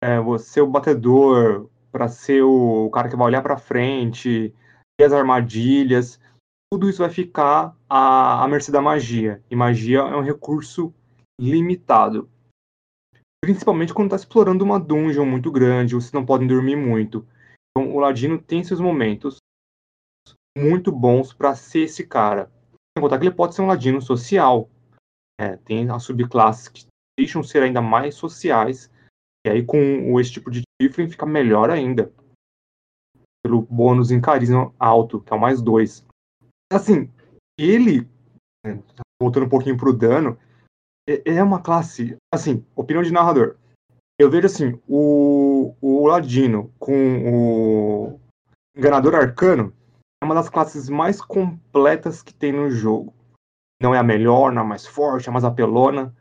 é, 0.02 0.18
você 0.18 0.58
é 0.58 0.62
o 0.62 0.66
batedor 0.66 1.70
para 1.92 2.08
ser 2.08 2.42
o 2.42 2.90
cara 2.90 3.08
que 3.08 3.16
vai 3.16 3.26
olhar 3.26 3.42
para 3.42 3.58
frente, 3.58 4.52
e 5.00 5.04
as 5.04 5.12
armadilhas, 5.12 6.18
tudo 6.72 6.88
isso 6.88 7.02
vai 7.02 7.10
ficar 7.10 7.76
à, 7.88 8.42
à 8.42 8.48
mercê 8.48 8.72
da 8.72 8.82
magia. 8.82 9.42
E 9.50 9.54
magia 9.54 10.00
é 10.00 10.16
um 10.16 10.22
recurso 10.22 10.92
limitado. 11.42 12.30
Principalmente 13.44 13.92
quando 13.92 14.06
está 14.06 14.16
explorando 14.16 14.64
uma 14.64 14.78
dungeon 14.78 15.26
muito 15.26 15.50
grande, 15.50 15.96
vocês 15.96 16.12
não 16.12 16.24
podem 16.24 16.46
dormir 16.46 16.76
muito. 16.76 17.26
Então, 17.70 17.92
o 17.92 17.98
Ladino 17.98 18.40
tem 18.40 18.62
seus 18.62 18.80
momentos 18.80 19.38
muito 20.56 20.92
bons 20.92 21.32
para 21.32 21.54
ser 21.56 21.80
esse 21.80 22.06
cara. 22.06 22.50
Sem 22.96 23.02
contar 23.02 23.18
que 23.18 23.24
ele 23.24 23.34
pode 23.34 23.54
ser 23.54 23.62
um 23.62 23.66
Ladino 23.66 24.00
social. 24.00 24.70
É, 25.40 25.56
tem 25.56 25.90
as 25.90 26.04
subclasses 26.04 26.68
que 26.68 26.86
deixam 27.18 27.42
ser 27.42 27.62
ainda 27.62 27.82
mais 27.82 28.14
sociais. 28.14 28.88
E 29.44 29.50
aí, 29.50 29.64
com 29.64 30.20
esse 30.20 30.32
tipo 30.32 30.50
de 30.50 30.62
Tiflin, 30.80 31.10
fica 31.10 31.26
melhor 31.26 31.70
ainda. 31.70 32.12
Pelo 33.44 33.62
bônus 33.62 34.12
em 34.12 34.20
carisma 34.20 34.72
alto, 34.78 35.20
que 35.20 35.32
é 35.32 35.36
o 35.36 35.40
mais 35.40 35.60
dois. 35.60 36.06
Assim, 36.72 37.10
ele, 37.58 38.08
né, 38.64 38.80
voltando 39.20 39.46
um 39.46 39.48
pouquinho 39.48 39.76
pro 39.76 39.92
dano, 39.92 40.38
é, 41.08 41.34
é 41.36 41.42
uma 41.42 41.60
classe, 41.60 42.16
assim, 42.32 42.64
opinião 42.76 43.02
de 43.02 43.12
narrador. 43.12 43.56
Eu 44.18 44.30
vejo 44.30 44.46
assim, 44.46 44.80
o, 44.88 45.74
o 45.80 46.06
Ladino 46.06 46.72
com 46.78 46.94
o 46.94 48.20
Enganador 48.76 49.14
Arcano 49.14 49.72
é 50.22 50.24
uma 50.24 50.34
das 50.34 50.48
classes 50.48 50.88
mais 50.88 51.20
completas 51.20 52.22
que 52.22 52.32
tem 52.32 52.52
no 52.52 52.70
jogo. 52.70 53.12
Não 53.80 53.94
é 53.94 53.98
a 53.98 54.02
melhor, 54.02 54.52
não 54.52 54.62
é 54.62 54.64
a 54.64 54.68
mais 54.68 54.86
forte, 54.86 55.26
é 55.26 55.30
a 55.30 55.32
mais 55.32 55.44
apelona, 55.44 56.14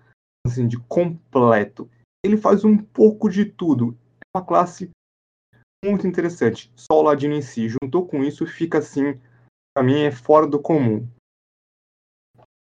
assim, 0.48 0.68
de 0.68 0.80
completo. 0.80 1.90
Ele 2.26 2.38
faz 2.38 2.64
um 2.64 2.78
pouco 2.78 3.30
de 3.30 3.46
tudo. 3.46 3.96
É 4.20 4.38
uma 4.38 4.46
classe 4.46 4.90
muito 5.84 6.08
interessante. 6.08 6.72
Só 6.76 7.00
o 7.00 7.04
Ladino 7.04 7.36
em 7.36 7.42
si. 7.42 7.68
Juntou 7.70 8.08
com 8.08 8.24
isso, 8.24 8.48
fica 8.48 8.80
assim, 8.80 9.20
pra 9.76 9.84
mim 9.84 10.02
é 10.02 10.12
fora 10.12 10.48
do 10.48 10.60
comum. 10.60 11.08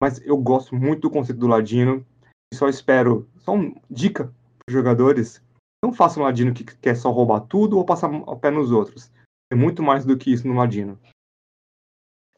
Mas 0.01 0.21
eu 0.25 0.37
gosto 0.37 0.75
muito 0.75 1.03
do 1.03 1.11
conceito 1.11 1.39
do 1.39 1.47
Ladino. 1.47 2.07
Só 2.55 2.69
espero, 2.69 3.29
só 3.39 3.53
uma 3.53 3.75
dica 3.91 4.25
para 4.25 4.69
os 4.69 4.73
jogadores. 4.73 5.43
Não 5.83 5.93
faça 5.93 6.19
um 6.19 6.25
ladino 6.25 6.53
que 6.53 6.65
quer 6.65 6.97
só 6.97 7.11
roubar 7.11 7.41
tudo 7.41 7.79
ou 7.79 7.85
passar 7.85 8.11
o 8.11 8.39
pé 8.39 8.51
nos 8.51 8.73
outros. 8.73 9.13
É 9.53 9.55
muito 9.55 9.83
mais 9.83 10.05
do 10.05 10.17
que 10.17 10.33
isso 10.33 10.47
no 10.47 10.55
ladino. 10.55 11.01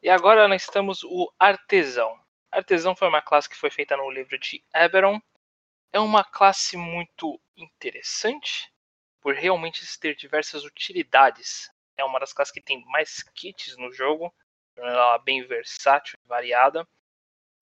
E 0.03 0.09
agora 0.09 0.47
nós 0.47 0.65
temos 0.67 1.03
o 1.03 1.31
artesão. 1.39 2.19
Artesão 2.51 2.95
foi 2.95 3.07
uma 3.07 3.21
classe 3.21 3.49
que 3.49 3.55
foi 3.55 3.71
feita 3.71 3.95
no 3.95 4.11
livro 4.11 4.37
de 4.37 4.63
Eberron. 4.73 5.19
É 5.93 5.99
uma 5.99 6.23
classe 6.23 6.77
muito 6.77 7.39
interessante 7.55 8.71
por 9.21 9.35
realmente 9.35 9.81
ter 9.99 10.15
diversas 10.15 10.63
utilidades. 10.65 11.69
É 11.97 12.03
uma 12.03 12.19
das 12.19 12.33
classes 12.33 12.51
que 12.51 12.61
tem 12.61 12.83
mais 12.85 13.23
kits 13.35 13.77
no 13.77 13.91
jogo, 13.91 14.33
ela 14.75 15.15
é 15.15 15.19
bem 15.19 15.45
versátil 15.45 16.17
e 16.23 16.27
variada. 16.27 16.87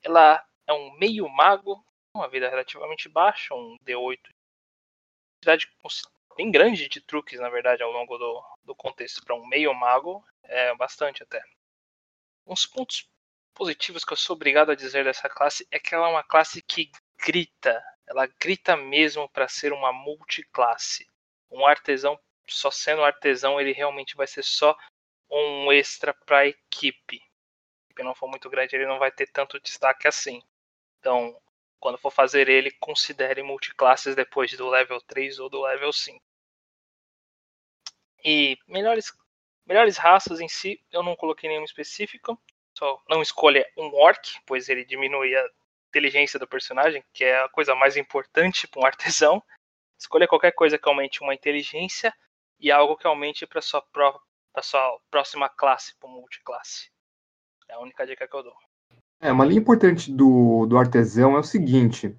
Ela 0.03 0.45
é 0.67 0.73
um 0.73 0.91
meio 0.97 1.27
mago, 1.29 1.83
uma 2.15 2.27
vida 2.29 2.49
relativamente 2.49 3.09
baixa, 3.09 3.53
um 3.53 3.77
D8. 3.83 4.19
Quantidade 5.41 5.67
bem 6.35 6.51
grande 6.51 6.87
de 6.87 7.01
truques, 7.01 7.39
na 7.39 7.49
verdade, 7.49 7.83
ao 7.83 7.91
longo 7.91 8.17
do, 8.17 8.43
do 8.63 8.75
contexto. 8.75 9.23
Para 9.25 9.35
um 9.35 9.45
meio 9.45 9.73
mago, 9.73 10.25
é 10.43 10.73
bastante 10.75 11.21
até. 11.21 11.43
Uns 12.45 12.65
pontos 12.65 13.09
positivos 13.53 14.05
que 14.05 14.13
eu 14.13 14.17
sou 14.17 14.35
obrigado 14.35 14.71
a 14.71 14.75
dizer 14.75 15.03
dessa 15.03 15.29
classe 15.29 15.67
é 15.69 15.77
que 15.77 15.93
ela 15.93 16.07
é 16.07 16.11
uma 16.11 16.23
classe 16.23 16.61
que 16.61 16.89
grita. 17.17 17.83
Ela 18.07 18.25
grita 18.25 18.77
mesmo 18.77 19.27
para 19.29 19.47
ser 19.47 19.73
uma 19.73 19.91
multiclasse. 19.91 21.05
Um 21.51 21.65
artesão, 21.65 22.19
só 22.47 22.71
sendo 22.71 23.03
artesão, 23.03 23.59
ele 23.59 23.73
realmente 23.73 24.15
vai 24.15 24.25
ser 24.25 24.43
só 24.43 24.77
um 25.29 25.71
extra 25.71 26.13
para 26.25 26.39
a 26.39 26.47
equipe. 26.47 27.21
Equipe 27.99 28.03
não 28.03 28.15
for 28.15 28.29
muito 28.29 28.49
grande, 28.49 28.75
ele 28.75 28.85
não 28.85 28.97
vai 28.97 29.11
ter 29.11 29.27
tanto 29.27 29.59
destaque 29.59 30.07
assim. 30.07 30.41
Então, 30.99 31.39
quando 31.79 31.97
for 31.97 32.11
fazer 32.11 32.47
ele, 32.49 32.71
considere 32.71 33.43
multiclasses 33.43 34.15
depois 34.15 34.51
do 34.53 34.69
level 34.69 35.01
3 35.01 35.39
ou 35.39 35.49
do 35.49 35.61
level 35.61 35.91
5. 35.91 36.19
E 38.23 38.57
melhores, 38.67 39.13
melhores 39.65 39.97
raças 39.97 40.39
em 40.39 40.47
si, 40.47 40.81
eu 40.91 41.03
não 41.03 41.15
coloquei 41.15 41.49
nenhuma 41.49 41.65
específica. 41.65 42.37
Só 42.77 43.01
não 43.09 43.21
escolha 43.21 43.69
um 43.77 43.93
orc, 43.95 44.39
pois 44.45 44.69
ele 44.69 44.85
diminui 44.85 45.35
a 45.35 45.49
inteligência 45.89 46.39
do 46.39 46.47
personagem, 46.47 47.03
que 47.13 47.23
é 47.23 47.41
a 47.41 47.49
coisa 47.49 47.75
mais 47.75 47.97
importante 47.97 48.67
para 48.67 48.81
um 48.81 48.85
artesão. 48.85 49.43
Escolha 49.97 50.27
qualquer 50.27 50.51
coisa 50.53 50.77
que 50.77 50.87
aumente 50.87 51.21
uma 51.21 51.33
inteligência 51.33 52.13
e 52.59 52.71
algo 52.71 52.95
que 52.97 53.07
aumente 53.07 53.45
para 53.45 53.61
sua, 53.61 53.85
sua 54.61 54.99
próxima 55.09 55.49
classe, 55.49 55.95
para 55.97 56.09
multiclasse. 56.09 56.89
É 57.69 57.75
a 57.75 57.79
única 57.79 58.05
dica 58.05 58.27
que 58.27 58.35
eu 58.35 58.43
dou. 58.43 58.53
É, 59.21 59.31
uma 59.31 59.45
linha 59.45 59.59
importante 59.59 60.11
do, 60.11 60.65
do 60.65 60.77
artesão 60.77 61.35
é 61.35 61.39
o 61.39 61.43
seguinte: 61.43 62.15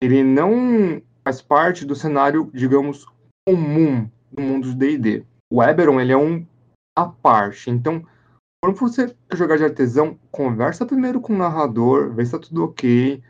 ele 0.00 0.22
não 0.22 1.02
faz 1.24 1.42
parte 1.42 1.84
do 1.84 1.96
cenário, 1.96 2.50
digamos, 2.54 3.04
comum 3.46 4.08
do 4.30 4.42
mundo 4.42 4.68
do 4.68 4.74
D&D. 4.74 5.24
O 5.50 5.62
Eberron, 5.62 6.00
ele 6.00 6.12
é 6.12 6.16
um 6.16 6.46
à 6.96 7.06
parte. 7.06 7.70
Então, 7.70 8.04
quando 8.62 8.76
você 8.76 9.14
jogar 9.32 9.56
de 9.56 9.64
artesão, 9.64 10.18
conversa 10.30 10.86
primeiro 10.86 11.20
com 11.20 11.32
o 11.32 11.38
narrador, 11.38 12.12
vê 12.14 12.24
se 12.24 12.32
tá 12.32 12.38
tudo 12.38 12.64
ok, 12.64 13.22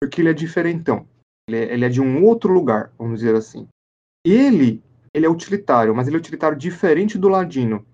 porque 0.00 0.20
ele 0.20 0.30
é 0.30 0.34
diferentão. 0.34 1.06
Ele 1.48 1.58
é, 1.58 1.72
ele 1.72 1.84
é 1.84 1.88
de 1.88 2.00
um 2.00 2.24
outro 2.24 2.52
lugar, 2.52 2.92
vamos 2.98 3.20
dizer 3.20 3.34
assim. 3.34 3.66
Ele, 4.24 4.82
ele 5.12 5.26
é 5.26 5.28
utilitário, 5.28 5.94
mas 5.94 6.06
ele 6.06 6.16
é 6.16 6.20
utilitário 6.20 6.56
diferente 6.56 7.18
do 7.18 7.28
Ladino, 7.28 7.84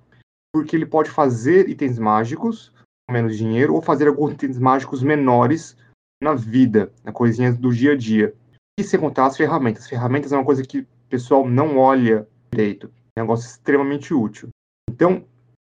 porque 0.52 0.76
ele 0.76 0.86
pode 0.86 1.10
fazer 1.10 1.68
itens 1.68 1.98
mágicos, 1.98 2.72
menos 3.10 3.36
dinheiro 3.36 3.74
ou 3.74 3.82
fazer 3.82 4.08
alguns 4.08 4.32
itens 4.32 4.58
mágicos 4.58 5.02
menores 5.02 5.76
na 6.22 6.34
vida, 6.34 6.92
na 7.02 7.12
coisinhas 7.12 7.56
do 7.56 7.72
dia 7.72 7.92
a 7.92 7.96
dia. 7.96 8.34
E 8.78 8.84
sem 8.84 9.00
contar 9.00 9.26
as 9.26 9.36
ferramentas. 9.36 9.84
As 9.84 9.88
ferramentas 9.88 10.32
é 10.32 10.36
uma 10.36 10.44
coisa 10.44 10.62
que 10.62 10.80
o 10.80 10.86
pessoal 11.08 11.48
não 11.48 11.78
olha 11.78 12.28
direito. 12.52 12.92
É 13.16 13.20
um 13.20 13.24
negócio 13.24 13.48
extremamente 13.48 14.14
útil. 14.14 14.50
Então, 14.88 15.24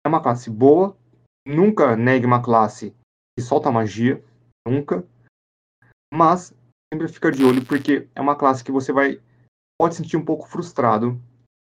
é 0.05 0.09
uma 0.09 0.23
classe 0.23 0.51
boa. 0.51 0.97
Nunca 1.47 1.97
negue 1.97 2.27
uma 2.27 2.43
classe 2.43 2.95
que 3.39 3.45
solta 3.45 3.71
magia. 3.71 4.23
Nunca. 4.67 5.07
Mas 6.12 6.55
sempre 6.93 7.09
fica 7.09 7.31
de 7.31 7.45
olho 7.45 7.65
porque 7.65 8.09
é 8.15 8.21
uma 8.21 8.37
classe 8.37 8.65
que 8.65 8.73
você 8.73 8.93
vai 8.93 9.21
pode 9.81 9.95
sentir 9.95 10.17
um 10.17 10.25
pouco 10.25 10.49
frustrado. 10.49 11.21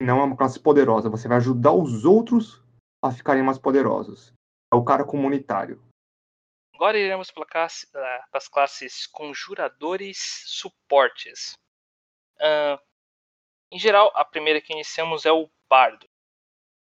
Não 0.01 0.21
é 0.21 0.25
uma 0.25 0.37
classe 0.37 0.59
poderosa. 0.59 1.11
Você 1.11 1.29
vai 1.29 1.37
ajudar 1.37 1.73
os 1.73 2.05
outros 2.05 2.63
a 3.05 3.13
ficarem 3.13 3.43
mais 3.43 3.59
poderosos 3.59 4.33
é 4.73 4.77
o 4.77 4.85
cara 4.85 5.05
comunitário. 5.05 5.83
Agora 6.75 6.99
iremos 6.99 7.31
para, 7.31 7.45
classe, 7.45 7.89
as 8.33 8.49
classes 8.49 9.07
conjuradores 9.07 10.45
suportes. 10.47 11.55
Uh, 12.37 12.79
em 13.73 13.79
geral, 13.79 14.13
a 14.15 14.25
primeira 14.25 14.61
que 14.61 14.73
iniciamos 14.73 15.27
é 15.27 15.33
o 15.33 15.51
bardo. 15.69 16.07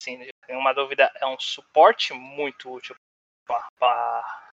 Sim, 0.03 0.19
tem 0.45 0.55
uma 0.57 0.73
dúvida, 0.73 1.11
é 1.15 1.25
um 1.25 1.39
suporte 1.39 2.13
muito 2.13 2.71
útil 2.71 2.95
para 3.79 4.51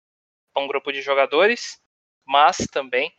um 0.55 0.67
grupo 0.67 0.91
de 0.91 1.01
jogadores, 1.01 1.79
mas 2.25 2.57
também 2.71 3.15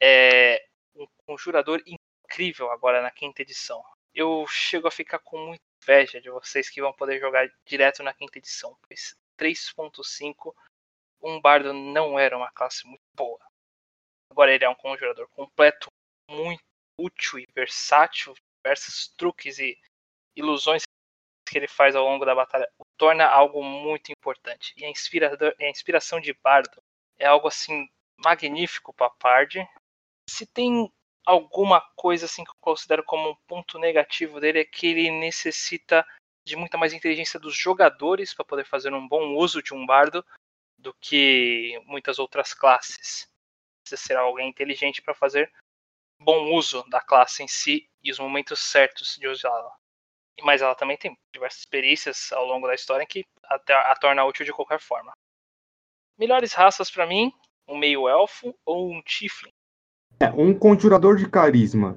é 0.00 0.64
um 0.94 1.06
conjurador 1.26 1.82
incrível 1.86 2.70
agora 2.70 3.02
na 3.02 3.10
quinta 3.10 3.42
edição. 3.42 3.84
Eu 4.14 4.46
chego 4.48 4.88
a 4.88 4.90
ficar 4.90 5.18
com 5.18 5.38
muita 5.38 5.62
inveja 5.82 6.20
de 6.20 6.30
vocês 6.30 6.70
que 6.70 6.80
vão 6.80 6.92
poder 6.92 7.20
jogar 7.20 7.48
direto 7.66 8.02
na 8.02 8.14
quinta 8.14 8.38
edição, 8.38 8.76
pois 8.88 9.14
3.5, 9.38 10.54
um 11.22 11.40
bardo 11.40 11.72
não 11.72 12.18
era 12.18 12.36
uma 12.36 12.50
classe 12.50 12.86
muito 12.86 13.02
boa. 13.14 13.38
Agora 14.30 14.52
ele 14.52 14.64
é 14.64 14.68
um 14.68 14.74
conjurador 14.74 15.28
completo, 15.30 15.88
muito 16.30 16.62
útil 16.98 17.38
e 17.38 17.46
versátil, 17.54 18.34
diversos 18.62 19.08
truques 19.16 19.58
e 19.58 19.78
ilusões 20.36 20.82
que 21.48 21.56
ele 21.56 21.68
faz 21.68 21.96
ao 21.96 22.04
longo 22.04 22.24
da 22.24 22.34
batalha 22.34 22.68
o 22.78 22.84
torna 22.98 23.24
algo 23.24 23.62
muito 23.62 24.12
importante. 24.12 24.74
E 24.76 24.84
a, 24.84 24.90
inspirador, 24.90 25.54
a 25.58 25.68
inspiração 25.68 26.20
de 26.20 26.34
bardo 26.34 26.82
é 27.18 27.26
algo 27.26 27.48
assim 27.48 27.88
magnífico 28.18 28.92
para 28.92 29.10
Pard. 29.10 29.66
Se 30.28 30.46
tem 30.46 30.92
alguma 31.24 31.80
coisa 31.96 32.26
assim 32.26 32.44
que 32.44 32.50
eu 32.50 32.56
considero 32.60 33.04
como 33.04 33.30
um 33.30 33.36
ponto 33.46 33.78
negativo 33.78 34.40
dele 34.40 34.60
é 34.60 34.64
que 34.64 34.86
ele 34.86 35.10
necessita 35.10 36.06
de 36.48 36.56
muita 36.56 36.78
mais 36.78 36.92
inteligência 36.92 37.38
dos 37.38 37.54
jogadores 37.54 38.34
para 38.34 38.44
poder 38.44 38.64
fazer 38.64 38.92
um 38.92 39.06
bom 39.06 39.34
uso 39.36 39.62
de 39.62 39.74
um 39.74 39.86
bardo 39.86 40.24
do 40.78 40.94
que 40.94 41.80
muitas 41.86 42.18
outras 42.18 42.54
classes. 42.54 43.28
Precisa 43.82 44.08
ser 44.08 44.16
alguém 44.16 44.48
inteligente 44.48 45.02
para 45.02 45.14
fazer 45.14 45.52
bom 46.20 46.52
uso 46.54 46.82
da 46.88 47.00
classe 47.00 47.42
em 47.42 47.48
si 47.48 47.88
e 48.02 48.10
os 48.10 48.18
momentos 48.18 48.58
certos 48.60 49.16
de 49.16 49.28
usá-la. 49.28 49.74
Mas 50.42 50.62
ela 50.62 50.74
também 50.74 50.96
tem 50.96 51.16
diversas 51.32 51.64
perícias 51.64 52.32
ao 52.32 52.44
longo 52.46 52.66
da 52.66 52.74
história 52.74 53.06
que 53.06 53.24
a, 53.44 53.94
torna 53.96 54.24
útil 54.24 54.44
de 54.44 54.52
qualquer 54.52 54.80
forma. 54.80 55.12
Melhores 56.16 56.52
raças 56.52 56.90
para 56.90 57.06
mim, 57.06 57.32
um 57.66 57.76
meio 57.76 58.08
elfo 58.08 58.54
ou 58.64 58.90
um 58.90 59.02
tiefling. 59.02 59.52
É, 60.20 60.30
um 60.30 60.56
conjurador 60.56 61.16
de 61.16 61.28
carisma. 61.28 61.96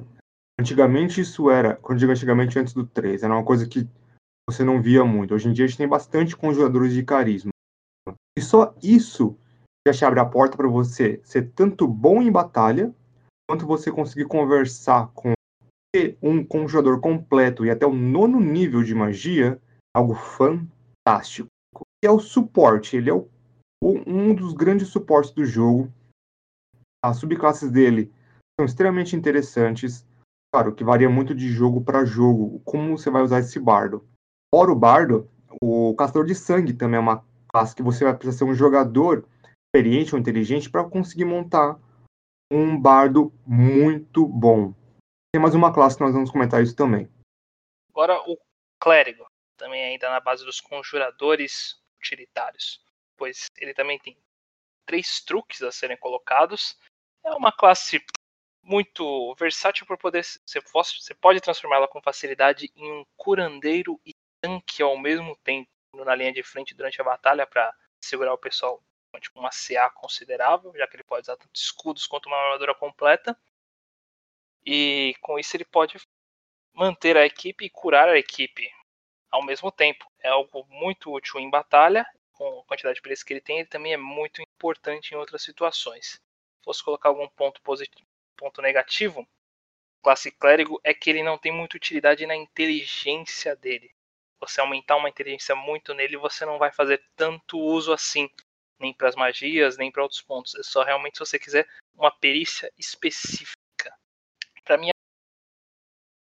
Antigamente 0.59 1.21
isso 1.21 1.49
era, 1.49 1.75
quando 1.75 1.99
digo 1.99 2.11
antigamente 2.11 2.57
antes 2.59 2.73
do 2.73 2.85
3, 2.85 3.23
era 3.23 3.33
uma 3.33 3.45
coisa 3.45 3.67
que 3.67 3.87
você 4.51 4.63
não 4.63 4.81
via 4.81 5.05
muito. 5.05 5.33
Hoje 5.33 5.47
em 5.47 5.53
dia 5.53 5.65
a 5.65 5.67
gente 5.67 5.77
tem 5.77 5.87
bastante 5.87 6.35
conjuradores 6.35 6.93
de 6.93 7.03
carisma. 7.03 7.51
E 8.37 8.41
só 8.41 8.75
isso 8.81 9.37
já 9.87 9.93
te 9.93 10.05
abre 10.05 10.19
a 10.19 10.25
porta 10.25 10.57
para 10.57 10.67
você 10.67 11.19
ser 11.23 11.51
tanto 11.51 11.87
bom 11.87 12.21
em 12.21 12.31
batalha, 12.31 12.93
quanto 13.49 13.65
você 13.65 13.91
conseguir 13.91 14.25
conversar 14.25 15.07
com 15.13 15.33
um 16.21 16.45
conjurador 16.45 17.01
completo 17.01 17.65
e 17.65 17.69
até 17.69 17.85
o 17.85 17.93
nono 17.93 18.39
nível 18.39 18.81
de 18.81 18.95
magia, 18.95 19.61
algo 19.93 20.15
fantástico. 20.15 21.49
E 22.03 22.07
é 22.07 22.11
o 22.11 22.19
suporte, 22.19 22.95
ele 22.95 23.09
é 23.09 23.13
o, 23.13 23.27
um 23.83 24.33
dos 24.33 24.53
grandes 24.53 24.87
suportes 24.87 25.31
do 25.31 25.45
jogo. 25.45 25.91
As 27.03 27.17
subclasses 27.17 27.69
dele 27.69 28.11
são 28.57 28.65
extremamente 28.65 29.15
interessantes. 29.15 30.05
Claro 30.53 30.73
que 30.73 30.83
varia 30.83 31.09
muito 31.09 31.35
de 31.35 31.49
jogo 31.49 31.81
para 31.81 32.05
jogo, 32.05 32.61
como 32.63 32.97
você 32.97 33.09
vai 33.09 33.21
usar 33.21 33.39
esse 33.39 33.59
bardo. 33.59 34.05
Fora 34.53 34.69
o 34.69 34.75
bardo, 34.75 35.29
o 35.61 35.95
caçador 35.95 36.25
de 36.25 36.35
sangue 36.35 36.73
também 36.73 36.97
é 36.97 36.99
uma 36.99 37.25
classe 37.47 37.73
que 37.73 37.81
você 37.81 38.03
vai 38.03 38.13
precisar 38.13 38.39
ser 38.39 38.51
um 38.51 38.53
jogador 38.53 39.25
experiente 39.65 40.13
ou 40.13 40.19
inteligente 40.19 40.69
para 40.69 40.83
conseguir 40.83 41.23
montar 41.23 41.79
um 42.51 42.77
bardo 42.77 43.33
muito 43.47 44.27
bom. 44.27 44.73
Tem 45.33 45.41
mais 45.41 45.55
uma 45.55 45.73
classe 45.73 45.95
que 45.95 46.03
nós 46.03 46.13
vamos 46.13 46.29
comentar 46.29 46.61
isso 46.61 46.75
também. 46.75 47.09
Agora 47.91 48.21
o 48.29 48.37
clérigo, 48.77 49.25
também 49.55 49.83
ainda 49.85 50.09
na 50.09 50.19
base 50.19 50.43
dos 50.43 50.59
conjuradores 50.59 51.81
utilitários, 51.97 52.83
pois 53.15 53.45
ele 53.57 53.73
também 53.73 53.97
tem 53.99 54.17
três 54.85 55.21
truques 55.21 55.61
a 55.61 55.71
serem 55.71 55.95
colocados. 55.95 56.77
É 57.23 57.31
uma 57.31 57.53
classe 57.53 58.03
muito 58.63 59.33
versátil 59.35 59.85
por 59.85 59.97
poder 59.97 60.23
você 60.23 61.15
pode 61.15 61.39
transformá-la 61.39 61.87
com 61.87 62.01
facilidade 62.01 62.71
em 62.75 62.91
um 62.91 63.05
curandeiro 63.15 63.99
e 64.05 64.13
tanque 64.41 64.81
ao 64.81 64.97
mesmo 64.97 65.35
tempo 65.37 65.69
na 65.93 66.15
linha 66.15 66.33
de 66.33 66.43
frente 66.43 66.73
durante 66.73 66.99
a 66.99 67.03
batalha 67.03 67.45
para 67.45 67.73
segurar 68.01 68.33
o 68.33 68.37
pessoal 68.37 68.83
com 69.33 69.39
uma 69.39 69.49
CA 69.49 69.89
considerável, 69.89 70.73
já 70.75 70.87
que 70.87 70.95
ele 70.95 71.03
pode 71.03 71.23
usar 71.23 71.35
tanto 71.35 71.53
escudos 71.53 72.07
quanto 72.07 72.27
uma 72.27 72.37
armadura 72.37 72.73
completa. 72.73 73.37
E 74.65 75.15
com 75.21 75.37
isso 75.37 75.55
ele 75.55 75.65
pode 75.65 75.97
manter 76.73 77.17
a 77.17 77.25
equipe 77.25 77.65
e 77.65 77.69
curar 77.69 78.07
a 78.09 78.17
equipe 78.17 78.71
ao 79.29 79.43
mesmo 79.43 79.71
tempo. 79.71 80.09
É 80.19 80.29
algo 80.29 80.65
muito 80.69 81.11
útil 81.11 81.39
em 81.39 81.49
batalha, 81.49 82.05
com 82.33 82.59
a 82.59 82.63
quantidade 82.65 82.95
de 82.95 83.01
preço 83.01 83.25
que 83.25 83.33
ele 83.33 83.41
tem, 83.41 83.59
ele 83.59 83.67
também 83.67 83.93
é 83.93 83.97
muito 83.97 84.41
importante 84.41 85.13
em 85.13 85.17
outras 85.17 85.43
situações. 85.43 86.13
Se 86.13 86.63
fosse 86.63 86.83
colocar 86.83 87.09
algum 87.09 87.27
ponto 87.29 87.61
positivo, 87.61 88.07
ponto 88.37 88.61
negativo, 88.61 89.27
classe 90.01 90.31
clérigo 90.31 90.79
é 90.83 90.93
que 90.93 91.09
ele 91.09 91.23
não 91.23 91.37
tem 91.37 91.51
muita 91.51 91.77
utilidade 91.77 92.25
na 92.25 92.35
inteligência 92.35 93.55
dele. 93.55 93.93
Você 94.41 94.59
aumentar 94.59 94.97
uma 94.97 95.07
inteligência 95.07 95.55
muito 95.55 95.93
nele, 95.93 96.17
você 96.17 96.45
não 96.45 96.57
vai 96.57 96.71
fazer 96.71 97.01
tanto 97.15 97.59
uso 97.59 97.93
assim, 97.93 98.27
nem 98.79 98.93
para 98.93 99.07
as 99.07 99.15
magias, 99.15 99.77
nem 99.77 99.91
para 99.91 100.01
outros 100.01 100.21
pontos. 100.21 100.55
É 100.55 100.63
só 100.63 100.83
realmente 100.83 101.17
se 101.17 101.19
você 101.19 101.37
quiser 101.37 101.67
uma 101.93 102.11
perícia 102.11 102.71
específica. 102.77 103.55
Para 104.63 104.77
mim, 104.77 104.89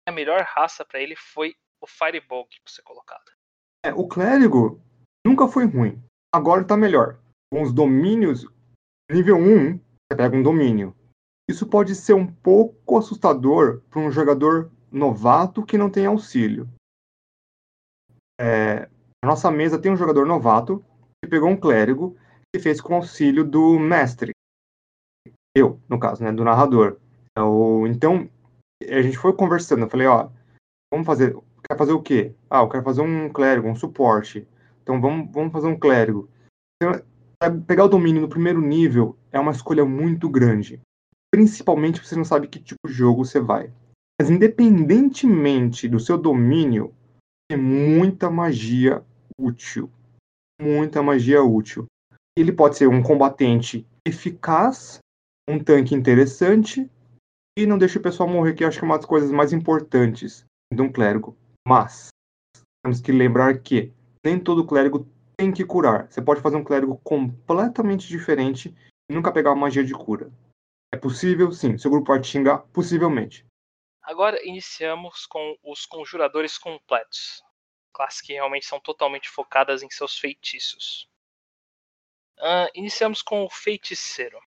a 0.08 0.12
melhor 0.12 0.41
raça 0.41 0.84
para 0.84 1.00
ele 1.00 1.15
foi 1.15 1.56
o 1.80 1.88
Firebug 1.88 2.50
pra 2.63 2.74
ser 2.74 2.82
colocado. 2.82 3.32
É, 3.86 3.93
o 3.93 4.08
clérigo 4.08 4.82
nunca 5.26 5.48
foi 5.48 5.65
ruim. 5.65 6.04
Agora 6.34 6.65
tá 6.65 6.76
melhor. 6.76 7.19
Com 7.52 7.62
os 7.62 7.72
domínios 7.72 8.45
nível 9.10 9.38
1, 9.38 9.78
você 9.78 10.17
pega 10.17 10.36
um 10.36 10.43
domínio. 10.43 10.95
Isso 11.50 11.67
pode 11.67 11.95
ser 11.95 12.13
um 12.13 12.28
pouco 12.28 12.98
assustador 12.98 13.82
para 13.89 14.02
um 14.02 14.12
jogador 14.12 14.72
novato 14.91 15.65
que 15.65 15.78
não 15.78 15.89
tem 15.89 16.06
auxílio. 16.06 16.69
É, 18.39 18.88
a 19.21 19.28
nossa 19.28 19.52
mesa 19.52 19.78
tem 19.78 19.91
um 19.91 19.97
jogador 19.97 20.25
novato 20.25 20.84
que 21.21 21.30
pegou 21.30 21.49
um 21.49 21.58
clérigo 21.58 22.15
e 22.56 22.60
fez 22.60 22.80
com 22.80 22.95
auxílio 22.95 23.43
do 23.43 23.78
mestre. 23.78 24.32
Eu, 25.56 25.80
no 25.89 25.99
caso, 25.99 26.23
né, 26.23 26.32
do 26.32 26.43
narrador. 26.43 26.97
Então, 27.89 28.30
a 28.88 29.02
gente 29.02 29.17
foi 29.17 29.34
conversando. 29.34 29.84
Eu 29.84 29.89
falei, 29.89 30.08
ó, 30.08 30.30
vamos 30.91 31.06
fazer. 31.06 31.36
Quer 31.67 31.78
fazer 31.78 31.91
o 31.91 32.02
quê? 32.02 32.34
Ah, 32.49 32.62
eu 32.62 32.69
quero 32.69 32.84
fazer 32.84 33.02
um 33.02 33.30
clérigo, 33.30 33.67
um 33.67 33.75
suporte. 33.75 34.47
Então 34.82 34.99
vamos, 34.99 35.30
vamos 35.32 35.52
fazer 35.52 35.67
um 35.67 35.78
clérigo. 35.78 36.30
Então, 36.82 37.02
pegar 37.67 37.84
o 37.84 37.89
domínio 37.89 38.21
no 38.21 38.30
primeiro 38.30 38.62
nível 38.62 39.17
é 39.32 39.39
uma 39.39 39.52
escolha 39.52 39.86
muito 39.86 40.30
grande. 40.30 40.82
Principalmente 41.32 41.99
se 41.99 42.08
você 42.08 42.15
não 42.15 42.25
sabe 42.25 42.47
que 42.47 42.60
tipo 42.60 42.88
de 42.88 42.93
jogo 42.93 43.23
você 43.23 43.39
vai. 43.39 43.71
Mas 44.19 44.30
independentemente 44.30 45.88
do 45.88 45.99
seu 45.99 46.17
domínio, 46.17 46.93
tem 47.49 47.57
muita 47.57 48.29
magia 48.29 49.03
útil. 49.38 49.89
Muita 50.62 51.01
magia 51.01 51.41
útil. 51.43 51.85
Ele 52.38 52.51
pode 52.51 52.77
ser 52.77 52.88
um 52.88 53.01
combatente 53.01 53.88
eficaz, 54.05 54.99
um 55.49 55.62
tanque 55.62 55.95
interessante, 55.95 56.89
e 57.57 57.65
não 57.65 57.77
deixa 57.77 57.97
o 57.99 58.01
pessoal 58.01 58.29
morrer, 58.29 58.53
que 58.53 58.63
acho 58.63 58.77
que 58.77 58.85
é 58.85 58.88
uma 58.88 58.97
das 58.97 59.05
coisas 59.05 59.31
mais 59.31 59.51
importantes 59.51 60.45
de 60.71 60.81
um 60.81 60.91
clérigo. 60.91 61.35
Mas 61.67 62.09
temos 62.83 63.01
que 63.01 63.12
lembrar 63.12 63.57
que 63.59 63.91
nem 64.23 64.39
todo 64.39 64.65
clérigo 64.65 65.07
tem 65.35 65.51
que 65.51 65.65
curar. 65.65 66.07
Você 66.09 66.21
pode 66.21 66.41
fazer 66.41 66.55
um 66.55 66.63
clérigo 66.63 66.99
completamente 67.03 68.07
diferente 68.07 68.75
e 69.09 69.13
nunca 69.13 69.31
pegar 69.31 69.51
uma 69.51 69.62
magia 69.62 69.83
de 69.83 69.93
cura. 69.93 70.31
É 70.93 70.97
possível, 70.97 71.51
sim. 71.51 71.77
Seu 71.77 71.89
grupo 71.89 72.07
pode 72.07 72.27
xingar, 72.27 72.59
possivelmente. 72.73 73.45
Agora 74.10 74.43
iniciamos 74.43 75.28
com 75.28 75.56
os 75.62 75.86
conjuradores 75.86 76.58
completos. 76.58 77.43
Classes 77.93 78.22
que 78.22 78.34
realmente 78.34 78.65
são 78.65 78.80
totalmente 78.80 79.30
focadas 79.30 79.84
em 79.84 79.89
seus 79.91 80.17
feitiços. 80.17 81.08
Uh, 82.39 82.65
iniciamos 82.74 83.22
com 83.22 83.43
o 83.43 83.50
feiticeiro. 83.52 84.41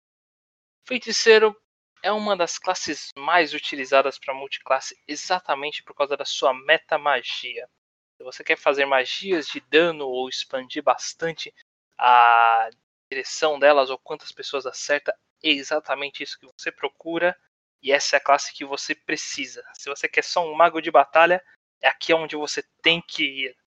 Feiticeiro 0.83 1.55
é 2.01 2.11
uma 2.11 2.35
das 2.35 2.57
classes 2.57 3.11
mais 3.15 3.53
utilizadas 3.53 4.17
para 4.17 4.33
multiclasse 4.33 4.99
exatamente 5.07 5.83
por 5.83 5.93
causa 5.93 6.17
da 6.17 6.25
sua 6.25 6.55
metamagia. 6.55 7.69
Se 8.17 8.23
você 8.23 8.43
quer 8.43 8.57
fazer 8.57 8.85
magias 8.87 9.45
de 9.45 9.59
dano 9.59 10.07
ou 10.07 10.27
expandir 10.27 10.81
bastante 10.81 11.53
a 11.99 12.67
direção 13.11 13.59
delas 13.59 13.91
ou 13.91 13.99
quantas 13.99 14.31
pessoas 14.31 14.65
acerta, 14.65 15.15
é 15.43 15.49
exatamente 15.49 16.23
isso 16.23 16.39
que 16.39 16.47
você 16.47 16.71
procura 16.71 17.37
e 17.81 17.91
essa 17.91 18.15
é 18.15 18.17
a 18.17 18.23
classe 18.23 18.53
que 18.53 18.63
você 18.63 18.93
precisa. 18.93 19.63
Se 19.73 19.89
você 19.89 20.07
quer 20.07 20.23
só 20.23 20.45
um 20.45 20.53
mago 20.53 20.81
de 20.81 20.91
batalha, 20.91 21.43
é 21.81 21.87
aqui 21.87 22.13
onde 22.13 22.35
você 22.35 22.63
tem 22.81 23.01
que 23.01 23.23
ir. 23.23 23.57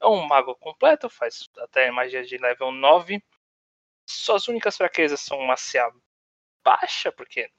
É 0.00 0.06
um 0.06 0.26
mago 0.26 0.54
completo, 0.56 1.08
faz 1.08 1.48
até 1.58 1.90
magia 1.90 2.22
de 2.22 2.36
level 2.36 2.70
9. 2.70 3.22
Suas 4.06 4.46
únicas 4.48 4.76
fraquezas 4.76 5.20
são 5.20 5.38
uma 5.38 5.56
CA 5.56 5.92
baixa, 6.62 7.10
porque 7.10 7.50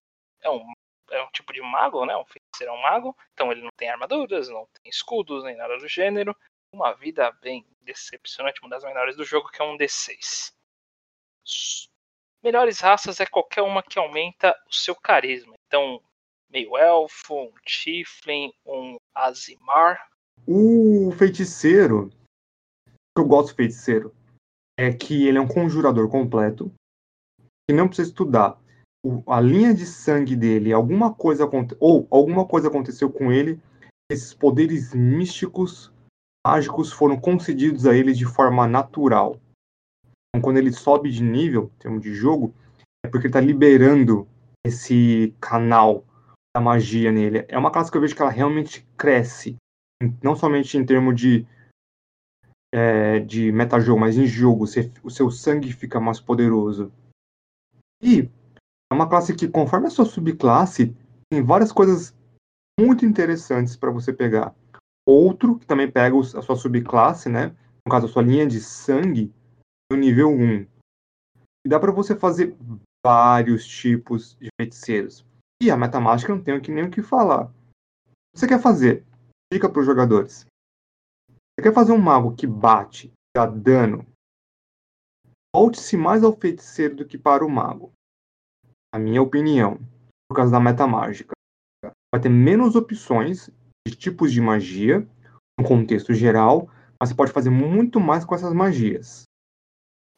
é 0.41 0.49
um, 0.49 0.65
é 1.12 1.21
um 1.21 1.29
tipo 1.31 1.51
de 1.51 1.62
mago, 1.62 2.05
né? 2.05 2.15
Um 2.15 2.25
feiticeiro 2.25 2.73
é 2.73 2.75
um 2.75 2.81
mago, 2.81 3.15
então 3.33 3.51
ele 3.51 3.62
não 3.62 3.71
tem 3.75 3.89
armaduras, 3.89 4.49
não 4.49 4.67
tem 4.67 4.89
escudos, 4.89 5.43
nem 5.43 5.55
nada 5.57 5.77
do 5.77 5.88
gênero. 5.88 6.35
Uma 6.71 6.93
vida 6.93 7.31
bem 7.41 7.65
decepcionante, 7.81 8.62
uma 8.62 8.69
das 8.69 8.83
menores 8.83 9.17
do 9.17 9.25
jogo, 9.25 9.49
que 9.49 9.62
é 9.62 9.65
um 9.65 9.77
D6. 9.77 10.53
Melhores 12.43 12.80
raças 12.80 13.19
é 13.19 13.25
qualquer 13.25 13.62
uma 13.62 13.84
que 13.84 13.99
aumenta 13.99 14.56
o 14.69 14.73
seu 14.73 14.95
carisma. 14.95 15.54
Então, 15.67 16.02
meio 16.49 16.78
elfo, 16.78 17.36
um 17.36 17.52
Tiflin, 17.65 18.52
um 18.65 18.95
Azimar. 19.13 19.99
O 20.47 21.12
feiticeiro, 21.17 22.10
que 22.86 23.19
eu 23.21 23.25
gosto 23.25 23.49
do 23.49 23.56
feiticeiro, 23.56 24.15
é 24.80 24.93
que 24.93 25.28
ele 25.28 25.38
é 25.38 25.41
um 25.41 25.47
conjurador 25.47 26.10
completo, 26.10 26.71
que 27.67 27.75
não 27.75 27.88
precisa 27.88 28.10
estudar 28.10 28.58
a 29.28 29.39
linha 29.39 29.73
de 29.73 29.86
sangue 29.86 30.36
dele, 30.36 30.73
alguma 30.73 31.13
coisa 31.13 31.49
ou 31.80 32.08
alguma 32.10 32.45
coisa 32.45 32.67
aconteceu 32.67 33.12
com 33.12 33.32
ele, 33.32 33.62
esses 34.12 34.34
poderes 34.34 34.93
místicos, 34.93 35.91
mágicos 36.45 36.91
foram 36.91 37.19
concedidos 37.19 37.86
a 37.86 37.95
ele 37.95 38.13
de 38.13 38.25
forma 38.25 38.67
natural. 38.67 39.39
Então, 40.30 40.42
quando 40.42 40.58
ele 40.58 40.72
sobe 40.72 41.10
de 41.10 41.24
nível, 41.24 41.72
em 41.76 41.80
termos 41.80 42.02
de 42.02 42.13
jogo, 42.13 42.54
é 43.04 43.10
porque 43.10 43.28
ele 43.28 43.30
está 43.30 43.42
liberando 43.42 44.28
esse 44.65 45.34
canal 45.39 46.06
da 46.56 46.62
magia 46.62 47.12
nele. 47.12 47.46
É 47.48 47.58
uma 47.58 47.72
classe 47.72 47.92
que 47.92 47.98
eu 47.98 48.02
vejo 48.02 48.15
que 48.15 48.22
ela 48.22 48.32
realmente 48.32 48.88
cresce, 48.98 49.56
não 50.22 50.36
somente 50.36 50.78
em 50.78 50.86
termos 50.86 51.15
de 51.15 51.48
é, 52.72 53.20
de 53.20 53.52
metajogo, 53.52 54.00
mas 54.00 54.18
em 54.18 54.28
jogo, 54.28 54.68
você, 54.68 54.92
o 55.04 55.10
seu 55.10 55.32
sangue 55.32 55.74
fica 55.74 56.00
mais 56.00 56.20
poderoso. 56.20 56.92
E 58.02 58.30
é 58.92 58.96
uma 58.96 59.10
classe 59.10 59.36
que, 59.36 59.48
conforme 59.48 59.88
a 59.88 59.89
sua 59.89 60.06
subclasse, 60.06 60.96
tem 61.32 61.44
várias 61.44 61.72
coisas 61.72 62.15
muito 62.80 63.06
interessantes 63.06 63.76
para 63.76 63.92
você 63.92 64.13
pegar. 64.13 64.56
Outro, 65.08 65.58
que 65.58 65.65
também 65.65 65.89
pega 65.89 66.18
a 66.18 66.42
sua 66.42 66.56
subclasse, 66.56 67.30
né? 67.30 67.56
No 67.86 67.92
caso, 67.92 68.06
a 68.06 68.10
sua 68.10 68.22
linha 68.22 68.46
de 68.46 68.62
sangue, 68.62 69.34
no 69.91 69.97
nível 69.97 70.30
1. 70.30 70.67
E 71.65 71.69
dá 71.69 71.80
para 71.80 71.91
você 71.91 72.15
fazer 72.15 72.56
vários 73.06 73.65
tipos 73.65 74.36
de 74.36 74.49
feiticeiros. 74.60 75.25
E 75.62 75.69
a 75.69 75.78
metamágica 75.78 76.34
não 76.34 76.43
tem 76.43 76.60
nem 76.69 76.86
o 76.86 76.91
que 76.91 77.02
falar. 77.02 77.45
O 77.45 78.34
que 78.34 78.39
você 78.39 78.47
quer 78.47 78.62
fazer? 78.62 79.06
Dica 79.52 79.69
para 79.69 79.80
os 79.80 79.86
jogadores. 79.86 80.45
Você 81.30 81.63
quer 81.63 81.73
fazer 81.73 81.91
um 81.91 81.97
mago 81.97 82.36
que 82.36 82.47
bate, 82.47 83.12
dá 83.36 83.45
dano? 83.45 84.06
Volte-se 85.54 85.97
mais 85.97 86.23
ao 86.23 86.36
feiticeiro 86.36 86.95
do 86.95 87.06
que 87.06 87.17
para 87.17 87.45
o 87.45 87.49
mago 87.49 87.91
a 88.91 88.97
minha 88.97 89.21
opinião, 89.21 89.80
por 90.28 90.36
causa 90.36 90.52
da 90.52 90.60
meta 90.60 90.88
mágica. 90.88 91.34
Vai 92.13 92.21
ter 92.21 92.30
menos 92.30 92.75
opções 92.75 93.49
de 93.88 93.95
tipos 93.95 94.32
de 94.32 94.41
magia, 94.41 95.08
no 95.60 95.67
contexto 95.67 96.13
geral, 96.13 96.69
mas 96.99 97.10
você 97.10 97.15
pode 97.15 97.32
fazer 97.32 97.49
muito 97.49 97.99
mais 97.99 98.25
com 98.25 98.34
essas 98.34 98.54
magias. 98.54 99.23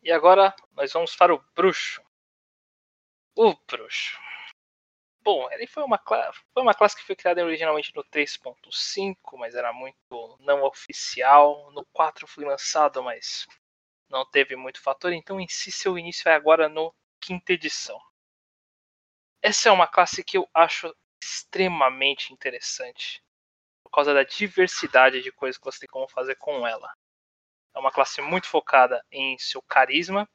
E 0.01 0.11
agora 0.11 0.55
nós 0.71 0.91
vamos 0.93 1.15
para 1.15 1.33
o 1.33 1.43
bruxo. 1.55 2.01
O 3.35 3.53
bruxo. 3.67 4.19
Bom, 5.23 5.47
ele 5.51 5.67
foi 5.67 5.83
uma, 5.83 6.01
foi 6.51 6.63
uma 6.63 6.73
classe 6.73 6.95
que 6.95 7.03
foi 7.03 7.15
criada 7.15 7.45
originalmente 7.45 7.95
no 7.95 8.03
3.5, 8.03 9.37
mas 9.37 9.53
era 9.53 9.71
muito 9.71 9.95
não 10.39 10.63
oficial. 10.63 11.71
No 11.71 11.85
4 11.93 12.25
foi 12.25 12.43
lançado, 12.43 13.03
mas 13.03 13.45
não 14.09 14.25
teve 14.25 14.55
muito 14.55 14.81
fator. 14.81 15.13
Então, 15.13 15.39
em 15.39 15.47
si, 15.47 15.71
seu 15.71 15.97
início 15.97 16.27
é 16.27 16.33
agora 16.33 16.67
no 16.67 16.93
quinta 17.19 17.53
edição. 17.53 17.99
Essa 19.43 19.69
é 19.69 19.71
uma 19.71 19.87
classe 19.87 20.23
que 20.23 20.37
eu 20.37 20.49
acho 20.53 20.91
extremamente 21.23 22.33
interessante. 22.33 23.23
Por 23.83 23.91
causa 23.91 24.13
da 24.13 24.23
diversidade 24.23 25.21
de 25.21 25.31
coisas 25.31 25.57
que 25.57 25.65
você 25.65 25.81
tem 25.81 25.89
como 25.89 26.07
fazer 26.07 26.35
com 26.35 26.65
ela. 26.65 26.91
É 27.73 27.79
uma 27.79 27.91
classe 27.91 28.21
muito 28.21 28.47
focada 28.47 29.03
em 29.11 29.37
seu 29.37 29.61
carisma. 29.61 30.27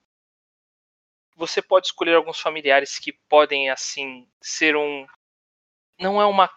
Você 1.37 1.61
pode 1.61 1.88
escolher 1.88 2.14
alguns 2.14 2.40
familiares 2.40 2.99
que 2.99 3.12
podem, 3.12 3.70
assim, 3.70 4.29
ser 4.40 4.77
um. 4.77 5.07
Não 5.99 6.20
é 6.20 6.27
uma 6.27 6.51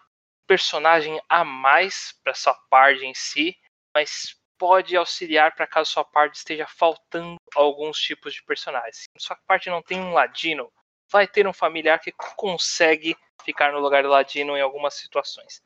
personagem 0.46 1.20
a 1.28 1.44
mais 1.44 2.18
para 2.24 2.34
sua 2.34 2.54
parte 2.68 3.04
em 3.04 3.14
si, 3.14 3.56
mas 3.94 4.40
pode 4.58 4.96
auxiliar 4.96 5.54
para 5.54 5.66
caso 5.66 5.90
sua 5.90 6.04
parte 6.04 6.36
esteja 6.36 6.66
faltando 6.66 7.36
alguns 7.54 7.98
tipos 7.98 8.34
de 8.34 8.42
personagens. 8.42 9.04
Se 9.16 9.26
sua 9.26 9.36
parte 9.46 9.70
não 9.70 9.82
tem 9.82 10.00
um 10.00 10.12
ladino, 10.12 10.70
vai 11.10 11.26
ter 11.26 11.46
um 11.46 11.52
familiar 11.52 11.98
que 11.98 12.12
consegue 12.36 13.16
ficar 13.44 13.72
no 13.72 13.80
lugar 13.80 14.02
do 14.02 14.08
Ladino 14.08 14.56
em 14.56 14.60
algumas 14.60 14.94
situações. 14.94 15.62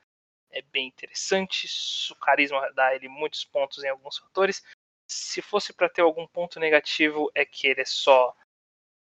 é 0.51 0.63
bem 0.63 0.87
interessante, 0.87 1.67
o 2.13 2.17
carisma 2.17 2.71
dá 2.75 2.95
ele 2.95 3.09
muitos 3.09 3.45
pontos 3.45 3.83
em 3.83 3.89
alguns 3.89 4.19
fatores. 4.19 4.63
Se 5.07 5.43
fosse 5.43 5.73
para 5.73 5.89
ter 5.89 6.03
algum 6.03 6.27
ponto 6.27 6.59
negativo, 6.59 7.31
é 7.35 7.45
que 7.45 7.67
ele 7.67 7.83
é 7.83 7.85
só 7.85 8.35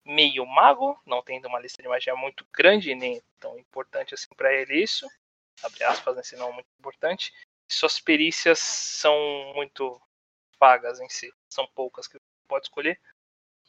meio 0.05 0.47
mago, 0.47 0.99
não 1.07 1.23
tendo 1.23 1.49
uma 1.49 1.61
lista 1.61 1.83
de 1.83 1.89
magia 1.89 2.17
muito 2.17 2.47
grande, 2.53 2.95
nem 2.95 3.23
tão 3.39 3.59
importante 3.59 4.15
assim 4.15 4.29
para 4.37 4.53
ele 4.53 4.83
isso. 4.83 5.07
Abre 5.63 5.85
aspas, 5.85 6.17
né, 6.17 6.39
não 6.39 6.53
muito 6.53 6.69
importante. 6.79 7.33
Suas 7.71 8.01
perícias 8.01 8.59
são 8.59 9.15
muito 9.55 10.01
vagas 10.59 11.01
em 11.01 11.09
si, 11.09 11.31
são 11.49 11.67
poucas 11.75 12.07
que 12.07 12.15
você 12.15 12.25
pode 12.49 12.67
escolher. 12.67 12.99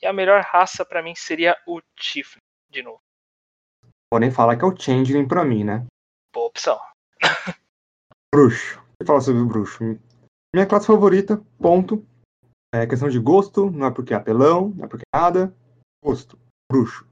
E 0.02 0.06
a 0.06 0.14
melhor 0.14 0.42
raça 0.42 0.86
para 0.86 1.04
mim 1.04 1.14
seria 1.14 1.58
o 1.68 1.82
Tiflin, 1.98 2.40
de 2.70 2.82
novo. 2.82 3.02
Podem 4.10 4.32
falar 4.32 4.56
que 4.56 4.64
é 4.64 4.68
o 4.68 4.76
Changeling 4.76 5.28
pra 5.28 5.44
mim, 5.44 5.64
né? 5.64 5.86
Boa 6.34 6.48
opção. 6.48 6.80
bruxo. 8.34 8.82
Vou 9.00 9.06
falar 9.06 9.22
sobre 9.22 9.42
o 9.42 9.46
bruxo. 9.46 9.84
Minha 10.54 10.66
classe 10.66 10.88
favorita, 10.88 11.44
ponto. 11.60 12.06
É 12.74 12.86
questão 12.86 13.10
de 13.10 13.20
gosto, 13.20 13.70
não 13.70 13.88
é 13.88 13.92
porque 13.92 14.14
é 14.14 14.18
apelão, 14.18 14.70
não 14.70 14.86
é 14.86 14.88
porque 14.88 15.04
é 15.14 15.18
nada. 15.18 15.56
Gosto. 16.04 16.38
Bruxo. 16.72 17.08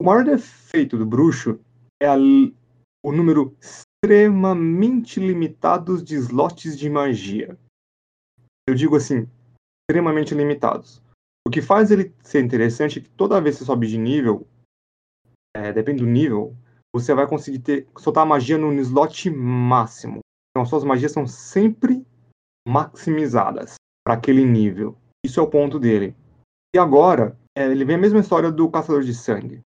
O 0.00 0.04
maior 0.04 0.24
defeito 0.24 0.98
do 0.98 1.06
bruxo 1.06 1.60
é 2.02 2.06
a, 2.06 2.14
o 3.04 3.12
número 3.12 3.56
extremamente 3.60 5.20
limitado 5.20 6.02
de 6.02 6.16
slots 6.16 6.76
de 6.76 6.90
magia. 6.90 7.58
Eu 8.68 8.74
digo 8.74 8.96
assim, 8.96 9.28
extremamente 9.88 10.34
limitados. 10.34 11.02
O 11.46 11.50
que 11.50 11.60
faz 11.62 11.90
ele 11.90 12.14
ser 12.22 12.42
interessante 12.42 12.98
é 12.98 13.02
que 13.02 13.10
toda 13.10 13.40
vez 13.40 13.56
que 13.56 13.60
você 13.60 13.66
sobe 13.66 13.86
de 13.86 13.98
nível, 13.98 14.46
é, 15.54 15.72
depende 15.72 16.02
do 16.02 16.10
nível, 16.10 16.56
você 16.94 17.14
vai 17.14 17.26
conseguir 17.26 17.58
ter, 17.58 17.88
soltar 17.98 18.22
a 18.22 18.26
magia 18.26 18.56
no 18.56 18.72
slot 18.80 19.30
máximo. 19.30 20.20
Então 20.50 20.64
suas 20.64 20.84
magias 20.84 21.12
são 21.12 21.26
sempre 21.26 22.04
maximizadas 22.66 23.74
para 24.04 24.14
aquele 24.14 24.44
nível. 24.44 24.96
Isso 25.24 25.40
é 25.40 25.42
o 25.42 25.48
ponto 25.48 25.78
dele. 25.78 26.14
E 26.74 26.78
agora, 26.78 27.38
é, 27.56 27.70
ele 27.70 27.84
vem 27.84 27.96
a 27.96 27.98
mesma 27.98 28.20
história 28.20 28.50
do 28.50 28.70
Caçador 28.70 29.02
de 29.02 29.14
Sangue. 29.14 29.60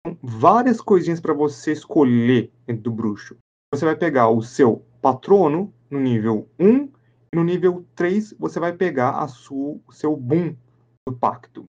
Então, 0.00 0.18
várias 0.22 0.80
coisinhas 0.80 1.20
para 1.20 1.32
você 1.32 1.72
escolher 1.72 2.52
dentro 2.66 2.84
do 2.84 2.92
bruxo. 2.92 3.36
Você 3.72 3.84
vai 3.84 3.96
pegar 3.96 4.28
o 4.28 4.42
seu 4.42 4.84
patrono 5.00 5.72
no 5.90 5.98
nível 5.98 6.48
1 6.58 6.66
e 6.66 7.36
no 7.36 7.42
nível 7.42 7.84
3 7.96 8.34
você 8.38 8.60
vai 8.60 8.72
pegar 8.72 9.18
a 9.18 9.26
sua, 9.26 9.80
o 9.86 9.92
seu 9.92 10.16
boom 10.16 10.54
do 11.08 11.14
pacto. 11.14 11.64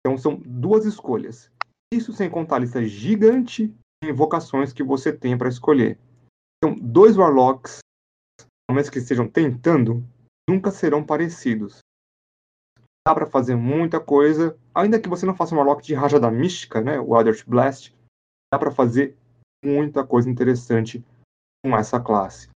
Então 0.00 0.16
são 0.16 0.40
duas 0.44 0.84
escolhas. 0.84 1.50
Isso 1.92 2.12
sem 2.12 2.30
contar 2.30 2.56
a 2.56 2.58
lista 2.60 2.84
gigante 2.84 3.74
de 4.02 4.10
invocações 4.10 4.72
que 4.72 4.82
você 4.82 5.12
tem 5.12 5.36
para 5.36 5.48
escolher. 5.48 5.98
Então, 6.58 6.74
dois 6.78 7.16
Warlocks, 7.16 7.78
menos 8.74 8.90
que 8.90 8.98
estejam 8.98 9.28
tentando, 9.28 10.04
nunca 10.48 10.70
serão 10.70 11.04
parecidos. 11.04 11.78
Dá 13.06 13.14
para 13.14 13.26
fazer 13.26 13.54
muita 13.54 14.00
coisa, 14.00 14.58
ainda 14.74 15.00
que 15.00 15.08
você 15.08 15.24
não 15.24 15.34
faça 15.34 15.54
um 15.54 15.58
Warlock 15.58 15.82
de 15.82 15.94
Rajada 15.94 16.30
Mística, 16.30 16.80
né, 16.80 16.98
o 16.98 17.16
Eldritch 17.16 17.44
Blast, 17.46 17.94
dá 18.52 18.58
para 18.58 18.70
fazer 18.70 19.16
muita 19.64 20.04
coisa 20.04 20.28
interessante 20.28 21.04
com 21.64 21.76
essa 21.76 22.00
classe. 22.00 22.48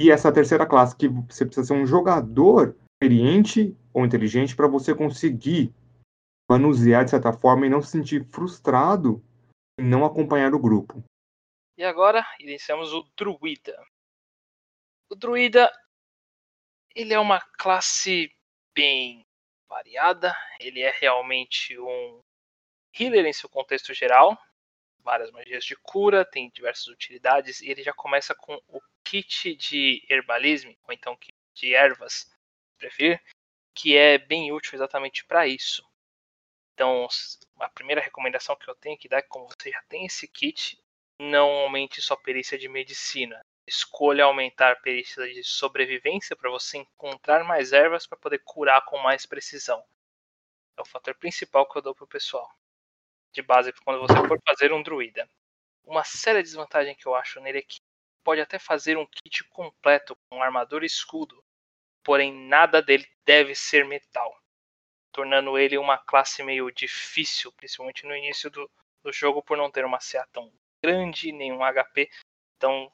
E 0.00 0.10
essa 0.10 0.32
terceira 0.32 0.66
classe 0.66 0.94
que 0.94 1.08
você 1.08 1.44
precisa 1.46 1.68
ser 1.68 1.72
um 1.72 1.86
jogador 1.86 2.76
experiente 3.02 3.74
ou 3.92 4.04
inteligente 4.04 4.54
para 4.54 4.68
você 4.68 4.94
conseguir 4.94 5.72
manusear 6.50 7.04
de 7.04 7.10
certa 7.10 7.32
forma 7.32 7.66
e 7.66 7.70
não 7.70 7.80
se 7.80 7.90
sentir 7.90 8.26
frustrado 8.30 9.22
em 9.78 9.84
não 9.84 10.04
acompanhar 10.04 10.54
o 10.54 10.58
grupo. 10.58 11.02
E 11.78 11.84
agora 11.84 12.24
iniciamos 12.40 12.92
o 12.92 13.04
Druida. 13.16 13.76
O 15.08 15.14
Druida 15.14 15.70
ele 16.94 17.12
é 17.12 17.18
uma 17.18 17.40
classe 17.58 18.34
bem 18.74 19.24
variada, 19.68 20.34
ele 20.58 20.80
é 20.80 20.90
realmente 20.90 21.78
um 21.78 22.20
healer 22.98 23.26
em 23.26 23.32
seu 23.32 23.48
contexto 23.48 23.92
geral, 23.92 24.36
várias 25.00 25.30
magias 25.30 25.64
de 25.64 25.76
cura, 25.76 26.24
tem 26.24 26.50
diversas 26.50 26.86
utilidades 26.86 27.60
e 27.60 27.70
ele 27.70 27.82
já 27.82 27.92
começa 27.92 28.34
com 28.34 28.60
o 28.68 28.80
kit 29.04 29.54
de 29.54 30.04
herbalismo, 30.08 30.74
ou 30.84 30.92
então 30.92 31.16
kit 31.16 31.34
de 31.54 31.74
ervas, 31.74 32.28
preferir, 32.78 33.22
que 33.74 33.96
é 33.96 34.18
bem 34.18 34.50
útil 34.50 34.74
exatamente 34.74 35.24
para 35.24 35.46
isso. 35.46 35.86
Então, 36.74 37.06
a 37.60 37.68
primeira 37.68 38.00
recomendação 38.00 38.56
que 38.56 38.68
eu 38.68 38.74
tenho 38.74 38.98
que 38.98 39.08
dar 39.08 39.18
é 39.18 39.22
que 39.22 39.28
como 39.28 39.48
você 39.48 39.70
já 39.70 39.82
tem 39.88 40.06
esse 40.06 40.26
kit, 40.26 40.78
não 41.20 41.48
aumente 41.48 42.02
sua 42.02 42.16
perícia 42.16 42.58
de 42.58 42.68
medicina. 42.68 43.40
Escolha 43.66 44.24
aumentar 44.24 44.72
a 44.72 44.80
perícia 44.80 45.26
de 45.26 45.42
sobrevivência 45.42 46.36
para 46.36 46.50
você 46.50 46.78
encontrar 46.78 47.44
mais 47.44 47.72
ervas 47.72 48.06
para 48.06 48.18
poder 48.18 48.40
curar 48.44 48.84
com 48.84 48.98
mais 48.98 49.26
precisão. 49.26 49.84
É 50.78 50.82
o 50.82 50.84
fator 50.84 51.14
principal 51.14 51.68
que 51.68 51.78
eu 51.78 51.82
dou 51.82 51.94
pro 51.94 52.06
pessoal. 52.06 52.48
De 53.32 53.42
base 53.42 53.72
quando 53.84 54.00
você 54.00 54.14
for 54.26 54.40
fazer 54.46 54.72
um 54.72 54.82
druida. 54.82 55.28
Uma 55.84 56.04
séria 56.04 56.42
desvantagem 56.42 56.94
que 56.94 57.06
eu 57.06 57.14
acho 57.14 57.40
nele 57.40 57.58
é 57.58 57.62
que 57.62 57.80
pode 58.24 58.40
até 58.40 58.58
fazer 58.58 58.96
um 58.96 59.06
kit 59.06 59.44
completo 59.44 60.16
com 60.28 60.42
armadura 60.42 60.84
e 60.84 60.86
escudo, 60.86 61.42
porém 62.02 62.32
nada 62.48 62.82
dele 62.82 63.06
deve 63.24 63.54
ser 63.54 63.84
metal 63.84 64.36
tornando 65.16 65.56
ele 65.56 65.78
uma 65.78 65.96
classe 65.96 66.42
meio 66.42 66.70
difícil, 66.70 67.50
principalmente 67.52 68.04
no 68.04 68.14
início 68.14 68.50
do, 68.50 68.70
do 69.02 69.10
jogo, 69.10 69.42
por 69.42 69.56
não 69.56 69.70
ter 69.70 69.82
uma 69.82 69.98
CA 69.98 70.28
tão 70.30 70.52
grande, 70.84 71.32
nem 71.32 71.50
um 71.50 71.60
HP 71.60 72.10
tão 72.58 72.92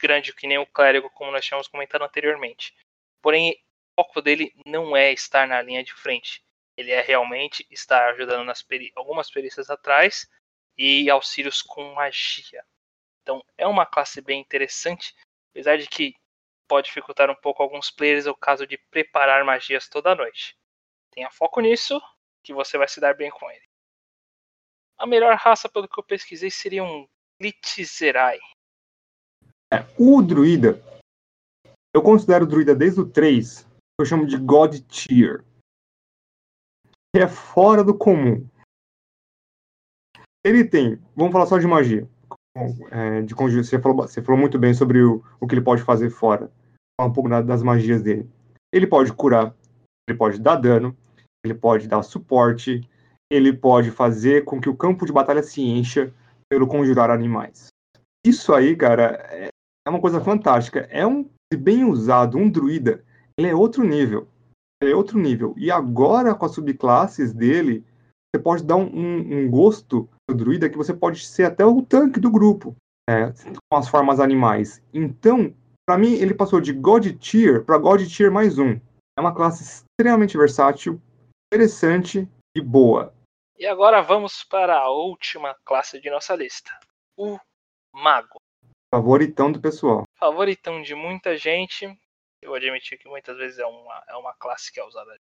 grande 0.00 0.32
que 0.34 0.46
nem 0.46 0.58
o 0.58 0.66
clérigo, 0.66 1.10
como 1.10 1.30
nós 1.30 1.44
tínhamos 1.44 1.68
comentado 1.68 2.02
anteriormente. 2.02 2.74
Porém, 3.22 3.52
o 3.52 4.02
foco 4.02 4.22
dele 4.22 4.52
não 4.64 4.96
é 4.96 5.12
estar 5.12 5.46
na 5.46 5.60
linha 5.60 5.84
de 5.84 5.92
frente. 5.92 6.42
Ele 6.76 6.90
é 6.90 7.00
realmente 7.00 7.66
estar 7.70 8.10
ajudando 8.10 8.44
nas 8.44 8.62
peri 8.62 8.90
algumas 8.96 9.30
perícias 9.30 9.68
atrás 9.68 10.28
e 10.76 11.10
auxílios 11.10 11.60
com 11.60 11.94
magia. 11.94 12.64
Então, 13.22 13.44
é 13.58 13.66
uma 13.66 13.84
classe 13.84 14.20
bem 14.22 14.40
interessante, 14.40 15.14
apesar 15.50 15.76
de 15.76 15.86
que 15.86 16.14
pode 16.66 16.86
dificultar 16.86 17.30
um 17.30 17.34
pouco 17.34 17.62
alguns 17.62 17.90
players 17.90 18.26
o 18.26 18.34
caso 18.34 18.66
de 18.66 18.78
preparar 18.78 19.44
magias 19.44 19.88
toda 19.88 20.14
noite. 20.14 20.56
Tenha 21.10 21.30
foco 21.30 21.60
nisso, 21.60 22.00
que 22.42 22.54
você 22.54 22.78
vai 22.78 22.88
se 22.88 23.00
dar 23.00 23.14
bem 23.14 23.30
com 23.30 23.50
ele. 23.50 23.68
A 24.96 25.06
melhor 25.06 25.34
raça, 25.36 25.68
pelo 25.68 25.88
que 25.88 25.98
eu 25.98 26.04
pesquisei, 26.04 26.50
seria 26.50 26.84
um 26.84 27.08
Glitzerai. 27.40 28.38
É, 29.72 29.86
o 29.98 30.20
druida, 30.22 30.80
eu 31.94 32.02
considero 32.02 32.44
o 32.44 32.48
druida 32.48 32.74
desde 32.74 33.00
o 33.00 33.08
3, 33.08 33.66
eu 34.00 34.06
chamo 34.06 34.26
de 34.26 34.36
God 34.36 34.80
Tier. 34.88 35.44
É 37.14 37.26
fora 37.26 37.82
do 37.82 37.96
comum. 37.96 38.46
Ele 40.44 40.64
tem, 40.64 41.00
vamos 41.14 41.32
falar 41.32 41.46
só 41.46 41.58
de 41.58 41.66
magia. 41.66 42.08
É, 42.90 43.22
de 43.22 43.34
você, 43.34 43.80
falou, 43.80 43.96
você 43.98 44.22
falou 44.22 44.40
muito 44.40 44.58
bem 44.58 44.74
sobre 44.74 45.02
o, 45.02 45.22
o 45.40 45.46
que 45.46 45.54
ele 45.54 45.64
pode 45.64 45.82
fazer 45.82 46.10
fora. 46.10 46.50
Falar 46.98 47.10
um 47.10 47.12
pouco 47.12 47.28
das 47.28 47.62
magias 47.62 48.02
dele. 48.02 48.28
Ele 48.72 48.86
pode 48.86 49.12
curar 49.12 49.54
ele 50.10 50.18
pode 50.18 50.40
dar 50.40 50.56
dano, 50.56 50.96
ele 51.44 51.54
pode 51.54 51.86
dar 51.86 52.02
suporte, 52.02 52.80
ele 53.30 53.52
pode 53.52 53.90
fazer 53.90 54.44
com 54.44 54.60
que 54.60 54.68
o 54.68 54.76
campo 54.76 55.06
de 55.06 55.12
batalha 55.12 55.42
se 55.42 55.62
encha 55.62 56.12
pelo 56.48 56.66
conjurar 56.66 57.10
animais. 57.10 57.68
Isso 58.26 58.52
aí, 58.52 58.76
cara, 58.76 59.12
é 59.30 59.48
uma 59.90 60.00
coisa 60.00 60.20
fantástica. 60.20 60.88
É 60.90 61.06
um 61.06 61.28
bem 61.54 61.84
usado, 61.84 62.38
um 62.38 62.48
druida, 62.48 63.04
ele 63.38 63.48
é 63.48 63.54
outro 63.54 63.82
nível. 63.82 64.28
é 64.82 64.94
outro 64.94 65.18
nível. 65.18 65.54
E 65.56 65.70
agora, 65.70 66.34
com 66.34 66.46
as 66.46 66.52
subclasses 66.52 67.32
dele, 67.32 67.84
você 68.30 68.42
pode 68.42 68.64
dar 68.64 68.76
um, 68.76 68.84
um, 68.84 69.50
gosto 69.50 70.08
do 70.28 70.36
druida 70.36 70.70
que 70.70 70.76
você 70.76 70.94
pode 70.94 71.26
ser 71.26 71.44
até 71.44 71.64
o 71.64 71.82
tanque 71.82 72.20
do 72.20 72.30
grupo, 72.30 72.76
é, 73.08 73.32
com 73.70 73.76
as 73.76 73.88
formas 73.88 74.20
animais. 74.20 74.82
Então, 74.94 75.52
para 75.86 75.98
mim, 75.98 76.14
ele 76.14 76.34
passou 76.34 76.60
de 76.60 76.72
God 76.72 77.06
Tier 77.18 77.64
para 77.64 77.78
God 77.78 78.06
Tier 78.06 78.30
mais 78.30 78.58
um. 78.58 78.78
É 79.18 79.20
uma 79.20 79.34
classe 79.34 79.82
extremamente 79.98 80.36
versátil, 80.36 81.00
interessante 81.52 82.28
e 82.56 82.60
boa. 82.60 83.12
E 83.58 83.66
agora 83.66 84.00
vamos 84.00 84.44
para 84.44 84.78
a 84.78 84.88
última 84.88 85.56
classe 85.64 86.00
de 86.00 86.08
nossa 86.08 86.34
lista: 86.36 86.70
o 87.16 87.38
Mago. 87.92 88.40
Favoritão 88.92 89.52
do 89.52 89.60
pessoal. 89.60 90.02
Favoritão 90.18 90.82
de 90.82 90.96
muita 90.96 91.36
gente. 91.36 91.86
Eu 92.42 92.54
admiti 92.54 92.98
que 92.98 93.08
muitas 93.08 93.36
vezes 93.36 93.60
é 93.60 93.64
uma, 93.64 94.04
é 94.08 94.16
uma 94.16 94.34
classe 94.34 94.72
que 94.72 94.80
é 94.80 94.84
usada 94.84 95.16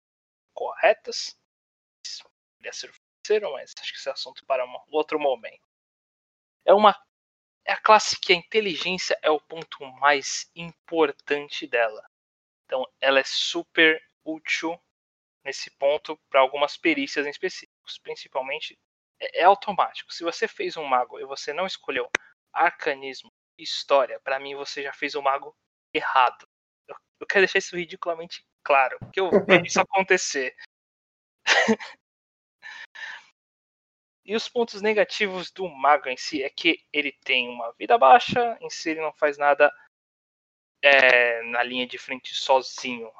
corretas. 0.54 1.38
Poderia 2.56 2.72
ser 2.72 2.90
financeiro, 2.90 3.52
mas 3.52 3.74
acho 3.78 3.92
que 3.92 3.98
esse 3.98 4.08
é 4.08 4.12
assunto 4.12 4.46
para 4.46 4.64
um 4.64 4.74
outro 4.90 5.20
momento. 5.20 5.68
É 6.64 6.72
uma 6.72 6.96
é 7.66 7.72
a 7.72 7.76
classe 7.76 8.18
que 8.18 8.32
a 8.32 8.36
inteligência 8.36 9.18
é 9.20 9.30
o 9.30 9.38
ponto 9.38 9.84
mais 10.00 10.50
importante 10.56 11.66
dela. 11.66 12.02
Então, 12.64 12.86
ela 12.98 13.20
é 13.20 13.24
super 13.24 14.02
útil 14.24 14.80
nesse 15.44 15.70
ponto 15.72 16.18
para 16.30 16.40
algumas 16.40 16.78
perícias 16.78 17.26
em 17.26 17.30
específicos. 17.30 17.98
Principalmente, 17.98 18.78
é, 19.20 19.40
é 19.40 19.44
automático. 19.44 20.10
Se 20.10 20.24
você 20.24 20.48
fez 20.48 20.78
um 20.78 20.84
mago 20.84 21.20
e 21.20 21.26
você 21.26 21.52
não 21.52 21.66
escolheu 21.66 22.08
arcanismo 22.50 23.30
história, 23.58 24.20
para 24.20 24.38
mim 24.38 24.54
você 24.54 24.82
já 24.82 24.92
fez 24.92 25.14
o 25.14 25.22
mago 25.22 25.56
errado. 25.92 26.46
Eu, 26.86 26.96
eu 27.20 27.26
quero 27.26 27.40
deixar 27.40 27.58
isso 27.58 27.76
ridiculamente 27.76 28.44
claro, 28.62 28.98
porque 29.00 29.20
eu 29.20 29.30
vejo 29.46 29.64
isso 29.64 29.80
acontecer. 29.80 30.54
E 34.28 34.36
os 34.36 34.46
pontos 34.46 34.82
negativos 34.82 35.50
do 35.50 35.66
mago 35.66 36.06
em 36.06 36.16
si 36.18 36.42
é 36.42 36.50
que 36.50 36.84
ele 36.92 37.12
tem 37.24 37.48
uma 37.48 37.72
vida 37.72 37.96
baixa, 37.96 38.58
em 38.60 38.68
si 38.68 38.90
ele 38.90 39.00
não 39.00 39.10
faz 39.14 39.38
nada 39.38 39.72
é, 40.82 41.40
na 41.44 41.62
linha 41.62 41.86
de 41.86 41.96
frente 41.96 42.34
sozinho. 42.34 43.10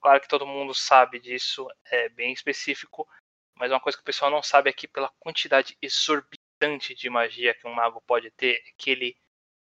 Claro 0.00 0.20
que 0.20 0.28
todo 0.28 0.46
mundo 0.46 0.72
sabe 0.72 1.18
disso, 1.18 1.66
é 1.86 2.08
bem 2.10 2.32
específico, 2.32 3.08
mas 3.56 3.72
uma 3.72 3.80
coisa 3.80 3.98
que 3.98 4.02
o 4.02 4.04
pessoal 4.06 4.30
não 4.30 4.40
sabe 4.40 4.70
aqui 4.70 4.86
pela 4.86 5.10
quantidade 5.18 5.76
exorbitante 5.82 6.94
de 6.94 7.10
magia 7.10 7.52
que 7.52 7.66
um 7.66 7.74
mago 7.74 8.00
pode 8.02 8.30
ter 8.30 8.62
é 8.68 8.72
que 8.78 8.90
ele 8.90 9.16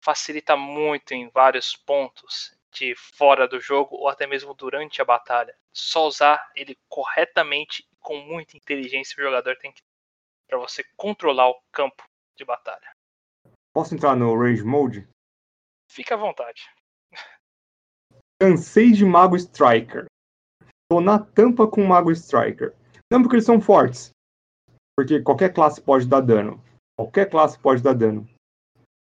facilita 0.06 0.56
muito 0.56 1.16
em 1.16 1.28
vários 1.30 1.76
pontos 1.76 2.56
de 2.72 2.94
fora 2.96 3.48
do 3.48 3.60
jogo 3.60 3.96
ou 3.96 4.08
até 4.08 4.28
mesmo 4.28 4.54
durante 4.54 5.02
a 5.02 5.06
batalha. 5.06 5.58
Só 5.74 6.06
usar 6.06 6.52
ele 6.56 6.78
corretamente 6.88 7.88
e 7.92 7.96
com 8.00 8.18
muita 8.18 8.56
inteligência 8.56 9.16
o 9.18 9.24
jogador 9.24 9.58
tem 9.58 9.72
que 9.72 9.82
para 10.48 10.60
você 10.60 10.84
controlar 10.96 11.50
o 11.50 11.60
campo 11.72 12.04
de 12.38 12.46
batalha. 12.46 12.96
Posso 13.74 13.96
entrar 13.96 14.16
no 14.16 14.40
Rage 14.40 14.64
Mode? 14.64 15.08
Fique 15.92 16.14
à 16.14 16.18
vontade. 16.18 16.70
Cansei 18.40 18.92
de 18.92 19.04
Mago 19.04 19.36
Striker. 19.36 20.06
Tô 20.88 21.02
na 21.02 21.18
tampa 21.18 21.68
com 21.68 21.84
Mago 21.84 22.12
Striker. 22.12 22.76
Não 23.12 23.24
porque 23.24 23.38
eles 23.38 23.46
são 23.46 23.60
fortes. 23.60 24.12
Porque 24.96 25.20
qualquer 25.24 25.52
classe 25.52 25.82
pode 25.82 26.08
dar 26.08 26.22
dano. 26.22 26.64
Qualquer 26.96 27.28
classe 27.28 27.58
pode 27.58 27.82
dar 27.82 27.94
dano. 27.94 28.30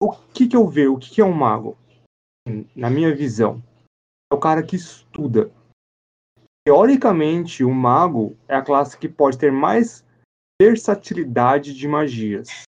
O 0.01 0.11
que 0.33 0.47
que 0.47 0.55
eu 0.55 0.67
vejo? 0.67 0.95
O 0.95 0.97
que 0.97 1.11
que 1.11 1.21
é 1.21 1.23
um 1.23 1.31
mago? 1.31 1.77
Na 2.75 2.89
minha 2.89 3.13
visão, 3.15 3.61
é 4.31 4.35
o 4.35 4.39
cara 4.39 4.63
que 4.63 4.75
estuda. 4.75 5.51
Teoricamente, 6.65 7.63
o 7.63 7.71
mago 7.71 8.35
é 8.47 8.55
a 8.55 8.63
classe 8.63 8.97
que 8.97 9.07
pode 9.07 9.37
ter 9.37 9.51
mais 9.51 10.03
versatilidade 10.59 11.75
de 11.75 11.87
magias. 11.87 12.63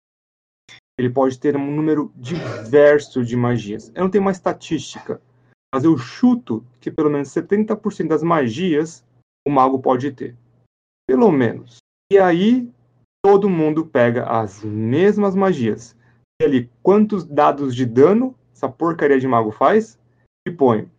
Ele 0.98 1.12
pode 1.12 1.40
ter 1.40 1.56
um 1.56 1.72
número 1.72 2.12
diverso 2.16 3.24
de 3.24 3.36
magias. 3.36 3.92
Eu 3.94 4.06
não 4.06 4.10
tenho 4.10 4.24
uma 4.24 4.32
estatística, 4.32 5.22
mas 5.74 5.84
eu 5.84 5.96
chuto 6.00 6.66
que 6.82 6.90
pelo 6.90 7.12
menos 7.12 7.30
70% 7.30 8.08
das 8.08 8.24
magias 8.24 9.06
o 9.48 9.52
mago 9.52 9.80
pode 9.80 10.12
ter. 10.14 10.36
Pelo 11.08 11.32
menos. 11.32 11.78
E 12.12 12.18
aí 12.18 12.72
todo 13.24 13.50
mundo 13.50 13.86
pega 13.86 14.26
as 14.26 14.64
mesmas 14.64 15.36
magias. 15.36 15.96
Ali, 16.42 16.72
quantos 16.82 17.26
dados 17.26 17.76
de 17.76 17.86
dano 17.86 18.34
essa 18.54 18.70
porcaria 18.70 19.20
de 19.20 19.28
mago 19.28 19.52
faz? 19.52 20.00
E 20.48 20.52
põe. 20.52 20.90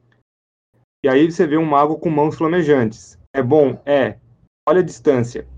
E 1.03 1.09
aí 1.09 1.31
você 1.31 1.47
vê 1.47 1.57
um 1.57 1.65
mago 1.65 1.99
com 1.99 2.11
mãos 2.11 2.37
flamejantes. 2.37 3.19
É 3.35 3.43
bom? 3.43 3.81
É. 3.87 4.19
Olha 4.69 4.81
a 4.81 4.85
distância. 4.85 5.49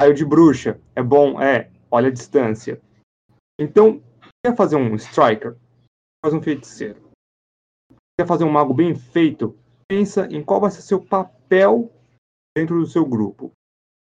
Raio 0.00 0.12
de 0.12 0.24
bruxa. 0.26 0.78
É 0.94 1.02
bom? 1.02 1.40
É. 1.40 1.70
Olha 1.90 2.08
a 2.08 2.12
distância. 2.12 2.80
Então, 3.58 4.02
quer 4.44 4.54
fazer 4.54 4.76
um 4.76 4.94
striker? 4.96 5.56
Faz 6.22 6.34
um 6.34 6.42
feiticeiro. 6.42 7.00
Quer 8.18 8.26
fazer 8.26 8.44
um 8.44 8.52
mago 8.52 8.74
bem 8.74 8.94
feito? 8.94 9.56
Pensa 9.88 10.26
em 10.30 10.44
qual 10.44 10.60
vai 10.60 10.70
ser 10.70 10.82
seu 10.82 11.02
papel 11.02 11.90
dentro 12.54 12.78
do 12.78 12.86
seu 12.86 13.06
grupo. 13.06 13.52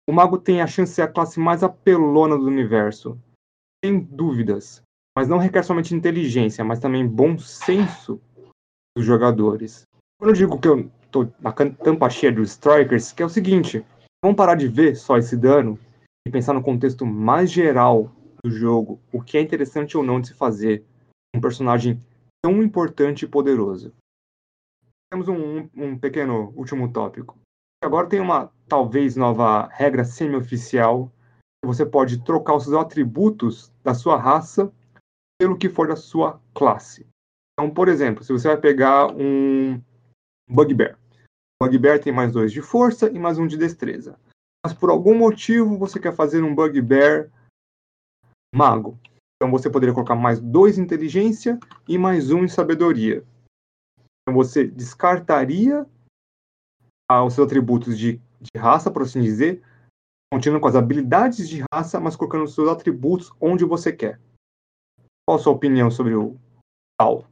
O 0.09 0.11
mago 0.11 0.37
tem 0.37 0.61
a 0.61 0.67
chance 0.67 0.91
de 0.91 0.95
ser 0.95 1.01
a 1.03 1.07
classe 1.07 1.39
mais 1.39 1.63
apelona 1.63 2.37
do 2.37 2.45
universo. 2.45 3.17
Sem 3.83 3.99
dúvidas. 3.99 4.81
Mas 5.17 5.27
não 5.27 5.37
requer 5.37 5.61
somente 5.61 5.93
inteligência, 5.93 6.63
mas 6.63 6.79
também 6.79 7.05
bom 7.05 7.37
senso 7.37 8.21
dos 8.95 9.05
jogadores. 9.05 9.83
Quando 10.17 10.29
eu 10.29 10.35
digo 10.35 10.57
que 10.57 10.67
eu 10.69 10.89
tô 11.11 11.27
na 11.41 11.51
tampa 11.51 12.09
cheia 12.09 12.31
dos 12.31 12.51
strikers, 12.51 13.11
que 13.11 13.21
é 13.21 13.25
o 13.25 13.29
seguinte: 13.29 13.85
Vamos 14.23 14.37
parar 14.37 14.55
de 14.55 14.69
ver 14.69 14.95
só 14.95 15.17
esse 15.17 15.35
dano 15.35 15.77
e 16.25 16.31
pensar 16.31 16.53
no 16.53 16.63
contexto 16.63 17.05
mais 17.05 17.51
geral 17.51 18.09
do 18.41 18.49
jogo, 18.49 19.01
o 19.11 19.21
que 19.21 19.37
é 19.37 19.41
interessante 19.41 19.97
ou 19.97 20.03
não 20.03 20.21
de 20.21 20.29
se 20.29 20.33
fazer 20.33 20.85
um 21.35 21.41
personagem 21.41 22.01
tão 22.41 22.63
importante 22.63 23.25
e 23.25 23.27
poderoso. 23.27 23.93
Temos 25.11 25.27
um, 25.27 25.67
um 25.75 25.97
pequeno 25.97 26.53
último 26.55 26.91
tópico. 26.91 27.37
Agora 27.83 28.07
tem 28.07 28.21
uma 28.21 28.49
talvez 28.65 29.17
nova 29.17 29.67
regra 29.67 30.05
semi-oficial 30.05 31.11
você 31.65 31.85
pode 31.85 32.21
trocar 32.23 32.55
os 32.55 32.63
seus 32.63 32.75
atributos 32.75 33.71
da 33.83 33.93
sua 33.93 34.17
raça 34.17 34.71
pelo 35.39 35.57
que 35.57 35.69
for 35.69 35.87
da 35.87 35.95
sua 35.95 36.41
classe. 36.53 37.05
Então, 37.53 37.71
por 37.71 37.87
exemplo, 37.87 38.23
se 38.23 38.31
você 38.31 38.47
vai 38.47 38.57
pegar 38.57 39.07
um 39.11 39.81
Bugbear, 40.49 40.97
Bugbear 41.61 41.99
tem 41.99 42.11
mais 42.11 42.33
dois 42.33 42.51
de 42.51 42.61
força 42.61 43.09
e 43.09 43.19
mais 43.19 43.37
um 43.37 43.47
de 43.47 43.57
destreza. 43.57 44.19
Mas 44.65 44.73
por 44.73 44.89
algum 44.89 45.17
motivo 45.17 45.77
você 45.77 45.99
quer 45.99 46.15
fazer 46.15 46.41
um 46.43 46.55
Bugbear 46.55 47.29
mago. 48.53 48.97
Então 49.35 49.51
você 49.51 49.69
poderia 49.69 49.93
colocar 49.93 50.15
mais 50.15 50.39
dois 50.39 50.77
em 50.77 50.81
inteligência 50.81 51.59
e 51.87 51.97
mais 51.97 52.31
um 52.31 52.43
em 52.43 52.47
sabedoria. 52.47 53.25
Então 54.21 54.33
você 54.33 54.65
descartaria 54.65 55.85
ah, 57.11 57.23
os 57.23 57.33
seus 57.33 57.45
atributos 57.45 57.97
de, 57.97 58.21
de 58.39 58.57
raça, 58.57 58.89
por 58.89 59.01
assim 59.01 59.21
dizer, 59.21 59.61
continuando 60.33 60.61
com 60.61 60.67
as 60.67 60.75
habilidades 60.75 61.47
de 61.47 61.63
raça, 61.71 61.99
mas 61.99 62.15
colocando 62.15 62.47
seus 62.47 62.67
atributos 62.67 63.31
onde 63.39 63.63
você 63.63 63.95
quer. 63.95 64.19
Qual 65.25 65.37
a 65.37 65.39
sua 65.39 65.53
opinião 65.53 65.91
sobre 65.91 66.15
o 66.15 66.39
tal? 66.99 67.27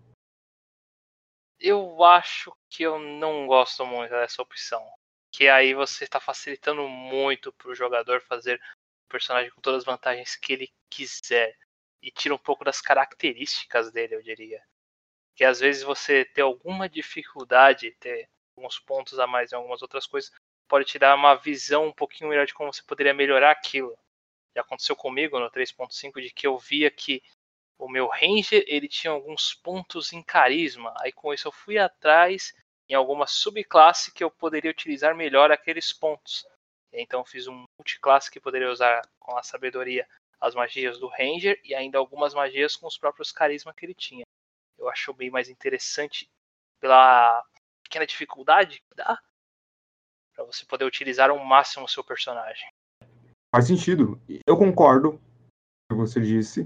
eu 1.62 2.04
acho 2.04 2.52
que 2.70 2.84
eu 2.84 2.98
não 2.98 3.46
gosto 3.46 3.86
muito 3.86 4.10
dessa 4.10 4.42
opção. 4.42 4.84
Que 5.32 5.48
aí 5.48 5.74
você 5.74 6.04
está 6.04 6.20
facilitando 6.20 6.88
muito 6.88 7.54
para 7.54 7.70
o 7.70 7.76
jogador 7.76 8.22
fazer 8.22 8.60
o 9.06 9.10
personagem 9.10 9.52
com 9.52 9.62
todas 9.62 9.80
as 9.80 9.86
vantagens 9.86 10.36
que 10.36 10.54
ele 10.54 10.70
quiser. 10.90 11.56
E 12.02 12.12
tira 12.12 12.34
um 12.34 12.40
pouco 12.40 12.64
das 12.64 12.82
características 12.82 13.92
dele, 13.92 14.16
eu 14.16 14.24
diria. 14.24 14.62
Que 15.36 15.44
às 15.44 15.60
vezes 15.60 15.84
você 15.84 16.26
ter 16.26 16.42
alguma 16.42 16.90
dificuldade, 16.90 17.96
ter 18.00 18.28
alguns 18.58 18.80
pontos 18.80 19.20
a 19.20 19.28
mais 19.28 19.52
em 19.52 19.56
algumas 19.56 19.82
outras 19.82 20.08
coisas, 20.08 20.32
pode 20.72 20.86
te 20.86 20.98
dar 20.98 21.14
uma 21.16 21.36
visão 21.36 21.88
um 21.88 21.92
pouquinho 21.92 22.30
melhor 22.30 22.48
de 22.48 22.54
como 22.54 22.72
você 22.72 22.82
poderia 22.82 23.14
melhorar 23.14 23.52
aquilo. 23.52 23.94
Já 24.56 24.62
aconteceu 24.62 24.96
comigo 24.96 25.38
no 25.38 25.52
3.5 25.52 26.22
de 26.22 26.30
que 26.30 26.48
eu 26.48 26.58
via 26.58 26.90
que 26.90 27.22
o 27.78 27.90
meu 27.90 28.08
Ranger 28.08 28.64
ele 28.66 28.88
tinha 28.88 29.12
alguns 29.12 29.54
pontos 29.54 30.14
em 30.14 30.24
carisma. 30.24 30.94
Aí 31.02 31.12
com 31.12 31.34
isso 31.34 31.46
eu 31.46 31.52
fui 31.52 31.78
atrás 31.78 32.54
em 32.88 32.94
alguma 32.94 33.28
subclasse 33.28 34.14
que 34.14 34.24
eu 34.24 34.32
poderia 34.32 34.72
utilizar 34.72 35.14
melhor 35.14 35.52
aqueles 35.52 35.92
pontos. 35.92 36.48
Então 36.94 37.26
fiz 37.26 37.48
um 37.48 37.66
multiclasse 37.78 38.32
que 38.32 38.40
poderia 38.40 38.72
usar 38.72 39.02
com 39.20 39.38
a 39.38 39.44
sabedoria 39.44 40.08
as 40.40 40.56
magias 40.56 40.98
do 40.98 41.08
Ranger 41.08 41.60
e 41.66 41.76
ainda 41.76 41.98
algumas 41.98 42.34
magias 42.34 42.78
com 42.78 42.88
os 42.88 42.98
próprios 42.98 43.30
carisma 43.34 43.74
que 43.74 43.86
ele 43.86 43.94
tinha. 43.94 44.24
Eu 44.78 44.88
acho 44.88 45.14
bem 45.14 45.30
mais 45.30 45.50
interessante 45.50 46.32
pela 46.80 47.44
pequena 47.84 48.08
dificuldade 48.08 48.80
que 48.80 48.96
dá 48.96 49.22
para 50.42 50.52
você 50.52 50.66
poder 50.66 50.86
utilizar 50.86 51.30
ao 51.30 51.40
máximo 51.44 51.86
o 51.86 51.90
seu 51.90 52.04
personagem. 52.04 52.68
Faz 53.54 53.68
sentido. 53.68 54.20
Eu 54.48 54.58
concordo 54.58 55.14
com 55.14 55.18
o 55.18 55.90
que 55.92 55.96
você 55.96 56.20
disse 56.20 56.66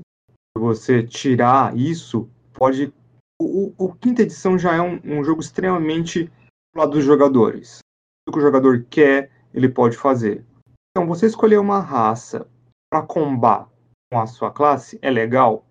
você 0.57 1.03
tirar 1.03 1.75
isso, 1.75 2.29
pode. 2.53 2.93
O, 3.41 3.73
o 3.77 3.93
quinta 3.93 4.21
edição 4.21 4.57
já 4.57 4.73
é 4.75 4.81
um, 4.81 5.01
um 5.03 5.23
jogo 5.23 5.41
extremamente 5.41 6.25
do 6.73 6.79
lado 6.79 6.91
dos 6.91 7.03
jogadores. 7.03 7.79
O 8.27 8.31
que 8.31 8.37
o 8.37 8.41
jogador 8.41 8.85
quer, 8.89 9.29
ele 9.53 9.67
pode 9.67 9.97
fazer. 9.97 10.45
Então, 10.91 11.05
você 11.05 11.25
escolher 11.25 11.57
uma 11.57 11.81
raça 11.81 12.47
para 12.89 13.05
combar 13.05 13.69
com 14.09 14.19
a 14.19 14.25
sua 14.25 14.49
classe 14.49 14.97
é 15.01 15.11
legal? 15.11 15.65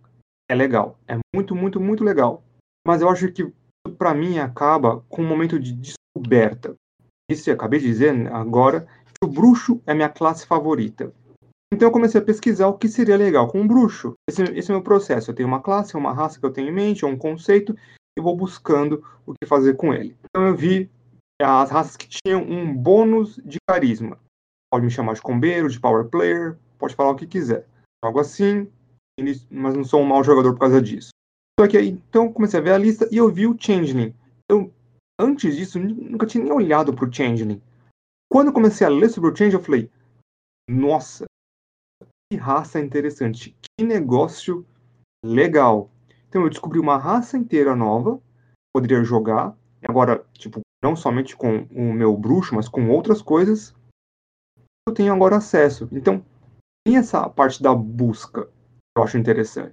É 0.51 0.55
legal. 0.55 0.99
É 1.09 1.17
muito, 1.35 1.55
muito, 1.55 1.81
muito 1.81 2.05
legal. 2.05 2.45
Mas 2.87 3.01
eu 3.01 3.09
acho 3.09 3.33
que, 3.33 3.51
para 3.97 4.13
mim, 4.13 4.39
acaba 4.39 5.01
com 5.09 5.23
um 5.23 5.27
momento 5.27 5.59
de 5.59 5.73
descoberta. 5.73 6.75
Isso 7.31 7.49
eu 7.49 7.55
acabei 7.55 7.81
de 7.81 7.87
dizer 7.87 8.33
agora 8.33 8.87
que 9.07 9.25
o 9.25 9.29
bruxo 9.29 9.81
é 9.87 9.95
minha 9.95 10.09
classe 10.09 10.47
favorita. 10.47 11.13
Então 11.73 11.89
eu 11.89 11.93
comecei 11.93 12.21
a 12.21 12.25
pesquisar 12.25 12.69
o 12.69 12.79
que 12.79 12.89
seria 12.89 13.17
legal 13.17 13.49
com 13.49 13.61
um 13.61 13.67
bruxo. 13.67 14.15
Esse, 14.29 14.43
esse, 14.43 14.71
é 14.71 14.75
o 14.75 14.77
meu 14.77 14.85
processo. 14.85 15.31
Eu 15.31 15.35
tenho 15.35 15.49
uma 15.49 15.61
classe, 15.61 15.97
uma 15.97 16.13
raça 16.13 16.39
que 16.39 16.47
eu 16.47 16.53
tenho 16.53 16.69
em 16.69 16.73
mente, 16.73 17.05
um 17.05 17.17
conceito, 17.17 17.77
e 18.17 18.23
vou 18.23 18.37
buscando 18.37 19.05
o 19.27 19.33
que 19.33 19.49
fazer 19.49 19.75
com 19.75 19.93
ele. 19.93 20.17
Então 20.25 20.47
eu 20.47 20.57
vi 20.57 20.91
as 21.43 21.71
raças 21.71 21.97
que 21.97 22.09
tinham 22.09 22.43
um 22.43 22.73
bônus 22.73 23.41
de 23.45 23.59
carisma. 23.69 24.19
Pode 24.73 24.85
me 24.85 24.91
chamar 24.91 25.15
de 25.15 25.23
combeiro, 25.23 25.69
de 25.69 25.81
power 25.81 26.05
player, 26.07 26.57
pode 26.79 26.95
falar 26.95 27.11
o 27.11 27.17
que 27.17 27.27
quiser. 27.27 27.67
Algo 28.05 28.21
assim, 28.21 28.69
mas 29.51 29.75
não 29.75 29.85
sou 29.85 30.01
um 30.01 30.07
mau 30.07 30.23
jogador 30.23 30.53
por 30.53 30.61
causa 30.61 30.81
disso. 30.81 31.11
Só 31.59 31.67
que 31.67 31.77
aí, 31.77 31.89
então 31.89 32.33
comecei 32.33 32.61
a 32.61 32.63
ver 32.63 32.73
a 32.73 32.79
lista 32.79 33.09
e 33.11 33.17
eu 33.17 33.31
vi 33.31 33.47
o 33.47 33.57
Changeling. 33.59 34.15
Eu, 34.49 34.73
antes 35.19 35.57
disso, 35.57 35.79
nunca 35.79 36.27
tinha 36.27 36.45
nem 36.45 36.53
olhado 36.53 36.95
para 36.95 37.09
o 37.09 37.13
Changeling. 37.13 37.63
Quando 38.31 38.49
eu 38.49 38.53
comecei 38.53 38.87
a 38.87 38.91
ler 38.91 39.09
sobre 39.09 39.31
o 39.31 39.37
Change, 39.37 39.55
eu 39.55 39.63
falei, 39.63 39.91
nossa, 40.69 41.25
que 42.31 42.39
raça 42.39 42.81
interessante, 42.81 43.57
que 43.63 43.85
negócio 43.85 44.67
legal. 45.25 45.91
Então 46.29 46.43
eu 46.43 46.51
descobri 46.51 46.79
uma 46.79 46.99
raça 46.99 47.37
inteira 47.37 47.77
nova, 47.77 48.21
poderia 48.75 49.05
jogar, 49.05 49.57
agora, 49.87 50.27
tipo, 50.33 50.61
não 50.83 50.97
somente 50.97 51.37
com 51.37 51.63
o 51.71 51.93
meu 51.93 52.17
bruxo, 52.17 52.55
mas 52.55 52.69
com 52.69 52.91
outras 52.91 53.23
coisas, 53.23 53.75
eu 54.87 54.93
tenho 54.93 55.13
agora 55.15 55.37
acesso. 55.37 55.89
Então, 55.93 56.25
tem 56.87 56.97
essa 56.97 57.29
parte 57.31 57.63
da 57.63 57.75
busca 57.75 58.47
que 58.47 58.99
eu 58.99 59.03
acho 59.03 59.17
interessante. 59.17 59.71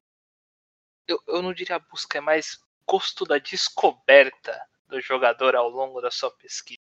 Eu, 1.08 1.20
eu 1.28 1.42
não 1.42 1.54
diria 1.54 1.80
busca, 1.80 2.18
é 2.18 2.22
mais 2.22 2.62
gosto 2.88 3.26
da 3.26 3.38
descoberta 3.38 4.71
do 4.92 5.02
jogador 5.02 5.56
ao 5.56 5.70
longo 5.70 6.02
da 6.02 6.12
sua 6.12 6.30
pesquisa. 6.30 6.78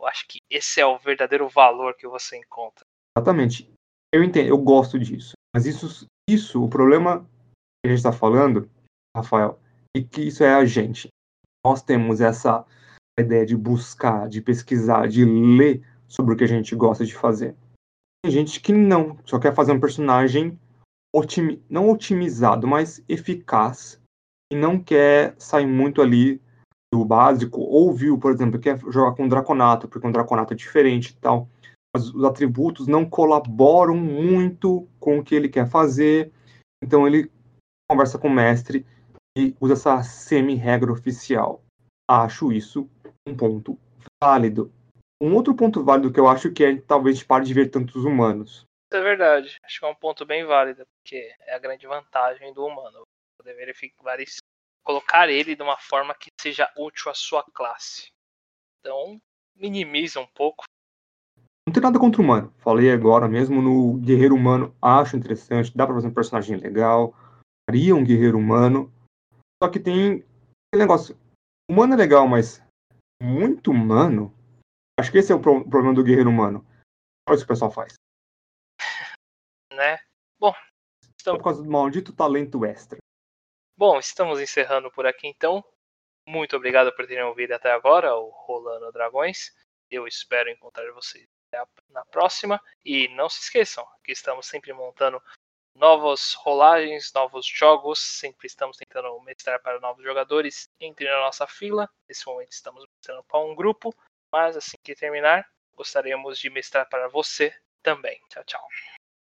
Eu 0.00 0.06
acho 0.06 0.26
que 0.26 0.38
esse 0.50 0.80
é 0.80 0.86
o 0.86 0.98
verdadeiro 0.98 1.48
valor 1.48 1.94
que 1.94 2.08
você 2.08 2.36
encontra. 2.36 2.84
Exatamente. 3.16 3.70
Eu 4.12 4.24
entendo, 4.24 4.48
eu 4.48 4.58
gosto 4.58 4.98
disso. 4.98 5.34
Mas 5.54 5.66
isso, 5.66 6.06
isso 6.28 6.64
o 6.64 6.68
problema 6.68 7.20
que 7.20 7.86
a 7.86 7.88
gente 7.88 7.98
está 7.98 8.12
falando, 8.12 8.68
Rafael, 9.16 9.60
é 9.96 10.02
que 10.02 10.22
isso 10.22 10.42
é 10.42 10.54
a 10.54 10.64
gente. 10.64 11.08
Nós 11.64 11.82
temos 11.82 12.20
essa 12.20 12.66
ideia 13.18 13.46
de 13.46 13.56
buscar, 13.56 14.28
de 14.28 14.40
pesquisar, 14.40 15.06
de 15.06 15.24
ler 15.24 15.86
sobre 16.08 16.34
o 16.34 16.36
que 16.36 16.44
a 16.44 16.48
gente 16.48 16.74
gosta 16.74 17.04
de 17.04 17.14
fazer. 17.14 17.54
Tem 18.24 18.32
gente 18.32 18.60
que 18.60 18.72
não, 18.72 19.18
só 19.24 19.38
quer 19.38 19.54
fazer 19.54 19.72
um 19.72 19.80
personagem 19.80 20.58
otimi 21.14 21.62
não 21.68 21.90
otimizado, 21.90 22.66
mas 22.66 23.04
eficaz 23.08 24.00
e 24.50 24.56
não 24.56 24.82
quer 24.82 25.34
sair 25.38 25.66
muito 25.66 26.00
ali 26.00 26.40
do 26.92 27.04
básico, 27.04 27.60
ou 27.60 27.92
viu, 27.92 28.18
por 28.18 28.32
exemplo, 28.32 28.60
quer 28.60 28.78
jogar 28.90 29.12
com 29.12 29.26
Draconato, 29.26 29.88
porque 29.88 30.06
um 30.06 30.12
Draconato 30.12 30.52
é 30.52 30.56
diferente 30.56 31.10
e 31.10 31.16
tal. 31.16 31.48
Mas 31.94 32.08
os 32.08 32.24
atributos 32.24 32.86
não 32.86 33.08
colaboram 33.08 33.96
muito 33.96 34.86
com 35.00 35.18
o 35.18 35.24
que 35.24 35.34
ele 35.34 35.48
quer 35.48 35.68
fazer, 35.68 36.30
então 36.82 37.06
ele 37.06 37.30
conversa 37.90 38.18
com 38.18 38.28
o 38.28 38.32
mestre 38.32 38.86
e 39.36 39.54
usa 39.60 39.72
essa 39.72 40.02
semi-regra 40.02 40.92
oficial. 40.92 41.62
Acho 42.08 42.52
isso 42.52 42.88
um 43.26 43.34
ponto 43.34 43.78
válido. 44.22 44.70
Um 45.22 45.34
outro 45.34 45.54
ponto 45.54 45.82
válido 45.84 46.12
que 46.12 46.20
eu 46.20 46.28
acho 46.28 46.50
que 46.50 46.64
é 46.64 46.76
talvez 46.76 47.22
pare 47.22 47.44
de 47.44 47.54
ver 47.54 47.70
tantos 47.70 48.04
humanos. 48.04 48.64
Isso 48.90 49.00
é 49.00 49.02
verdade. 49.02 49.56
Acho 49.62 49.80
que 49.80 49.86
é 49.86 49.88
um 49.88 49.94
ponto 49.94 50.26
bem 50.26 50.44
válido, 50.44 50.84
porque 50.96 51.32
é 51.46 51.54
a 51.54 51.58
grande 51.58 51.86
vantagem 51.86 52.52
do 52.52 52.66
humano. 52.66 53.02
Poder 53.38 53.54
verificar 53.54 54.18
colocar 54.82 55.28
ele 55.28 55.54
de 55.54 55.62
uma 55.62 55.78
forma 55.78 56.14
que 56.14 56.30
seja 56.40 56.70
útil 56.76 57.10
à 57.10 57.14
sua 57.14 57.44
classe. 57.52 58.10
Então, 58.80 59.20
minimiza 59.54 60.20
um 60.20 60.26
pouco. 60.26 60.64
Não 61.66 61.72
tem 61.72 61.82
nada 61.82 61.98
contra 61.98 62.20
o 62.20 62.24
humano. 62.24 62.52
Falei 62.58 62.90
agora 62.90 63.28
mesmo 63.28 63.62
no 63.62 63.94
guerreiro 63.98 64.34
humano, 64.34 64.76
acho 64.82 65.16
interessante, 65.16 65.76
dá 65.76 65.86
pra 65.86 65.94
fazer 65.94 66.08
um 66.08 66.14
personagem 66.14 66.56
legal, 66.56 67.14
faria 67.68 67.94
um 67.94 68.04
guerreiro 68.04 68.36
humano. 68.36 68.92
Só 69.62 69.70
que 69.70 69.78
tem 69.78 70.24
aquele 70.72 70.82
negócio, 70.82 71.16
humano 71.70 71.94
é 71.94 71.96
legal, 71.96 72.26
mas 72.26 72.60
muito 73.22 73.70
humano. 73.70 74.34
Acho 74.98 75.12
que 75.12 75.18
esse 75.18 75.32
é 75.32 75.34
o 75.34 75.40
pro 75.40 75.64
problema 75.68 75.94
do 75.94 76.02
guerreiro 76.02 76.28
humano. 76.28 76.66
Olha 77.28 77.36
isso 77.36 77.46
que 77.46 77.52
o 77.52 77.54
pessoal 77.54 77.70
faz. 77.70 77.94
Né? 79.72 79.98
Bom, 80.38 80.52
estamos... 81.16 81.38
por 81.38 81.44
causa 81.44 81.62
do 81.62 81.70
maldito 81.70 82.12
talento 82.12 82.62
extra. 82.62 82.98
Bom, 83.76 83.98
estamos 83.98 84.40
encerrando 84.40 84.90
por 84.90 85.06
aqui 85.06 85.26
então. 85.26 85.64
Muito 86.28 86.56
obrigado 86.56 86.94
por 86.94 87.06
terem 87.06 87.24
ouvido 87.24 87.52
até 87.52 87.72
agora 87.72 88.14
o 88.14 88.28
Rolando 88.28 88.92
Dragões. 88.92 89.50
Eu 89.90 90.06
espero 90.06 90.50
encontrar 90.50 90.90
vocês 90.92 91.26
na 91.90 92.04
próxima. 92.06 92.60
E 92.84 93.08
não 93.08 93.28
se 93.28 93.40
esqueçam 93.40 93.86
que 94.04 94.12
estamos 94.12 94.46
sempre 94.46 94.72
montando 94.72 95.22
novas 95.76 96.34
rolagens, 96.34 97.12
novos 97.14 97.46
jogos. 97.46 97.98
Sempre 97.98 98.46
estamos 98.46 98.76
tentando 98.76 99.18
mestrar 99.20 99.60
para 99.60 99.80
novos 99.80 100.02
jogadores. 100.04 100.68
Entre 100.80 101.08
na 101.08 101.20
nossa 101.20 101.46
fila. 101.46 101.88
Nesse 102.08 102.26
momento 102.26 102.52
estamos 102.52 102.84
mestrando 102.96 103.24
para 103.24 103.40
um 103.40 103.54
grupo. 103.54 103.94
Mas 104.32 104.56
assim 104.56 104.76
que 104.82 104.94
terminar, 104.94 105.46
gostaríamos 105.74 106.38
de 106.38 106.48
mestrar 106.48 106.88
para 106.88 107.08
você 107.08 107.54
também. 107.82 108.20
Tchau, 108.28 108.44
tchau. 108.44 108.68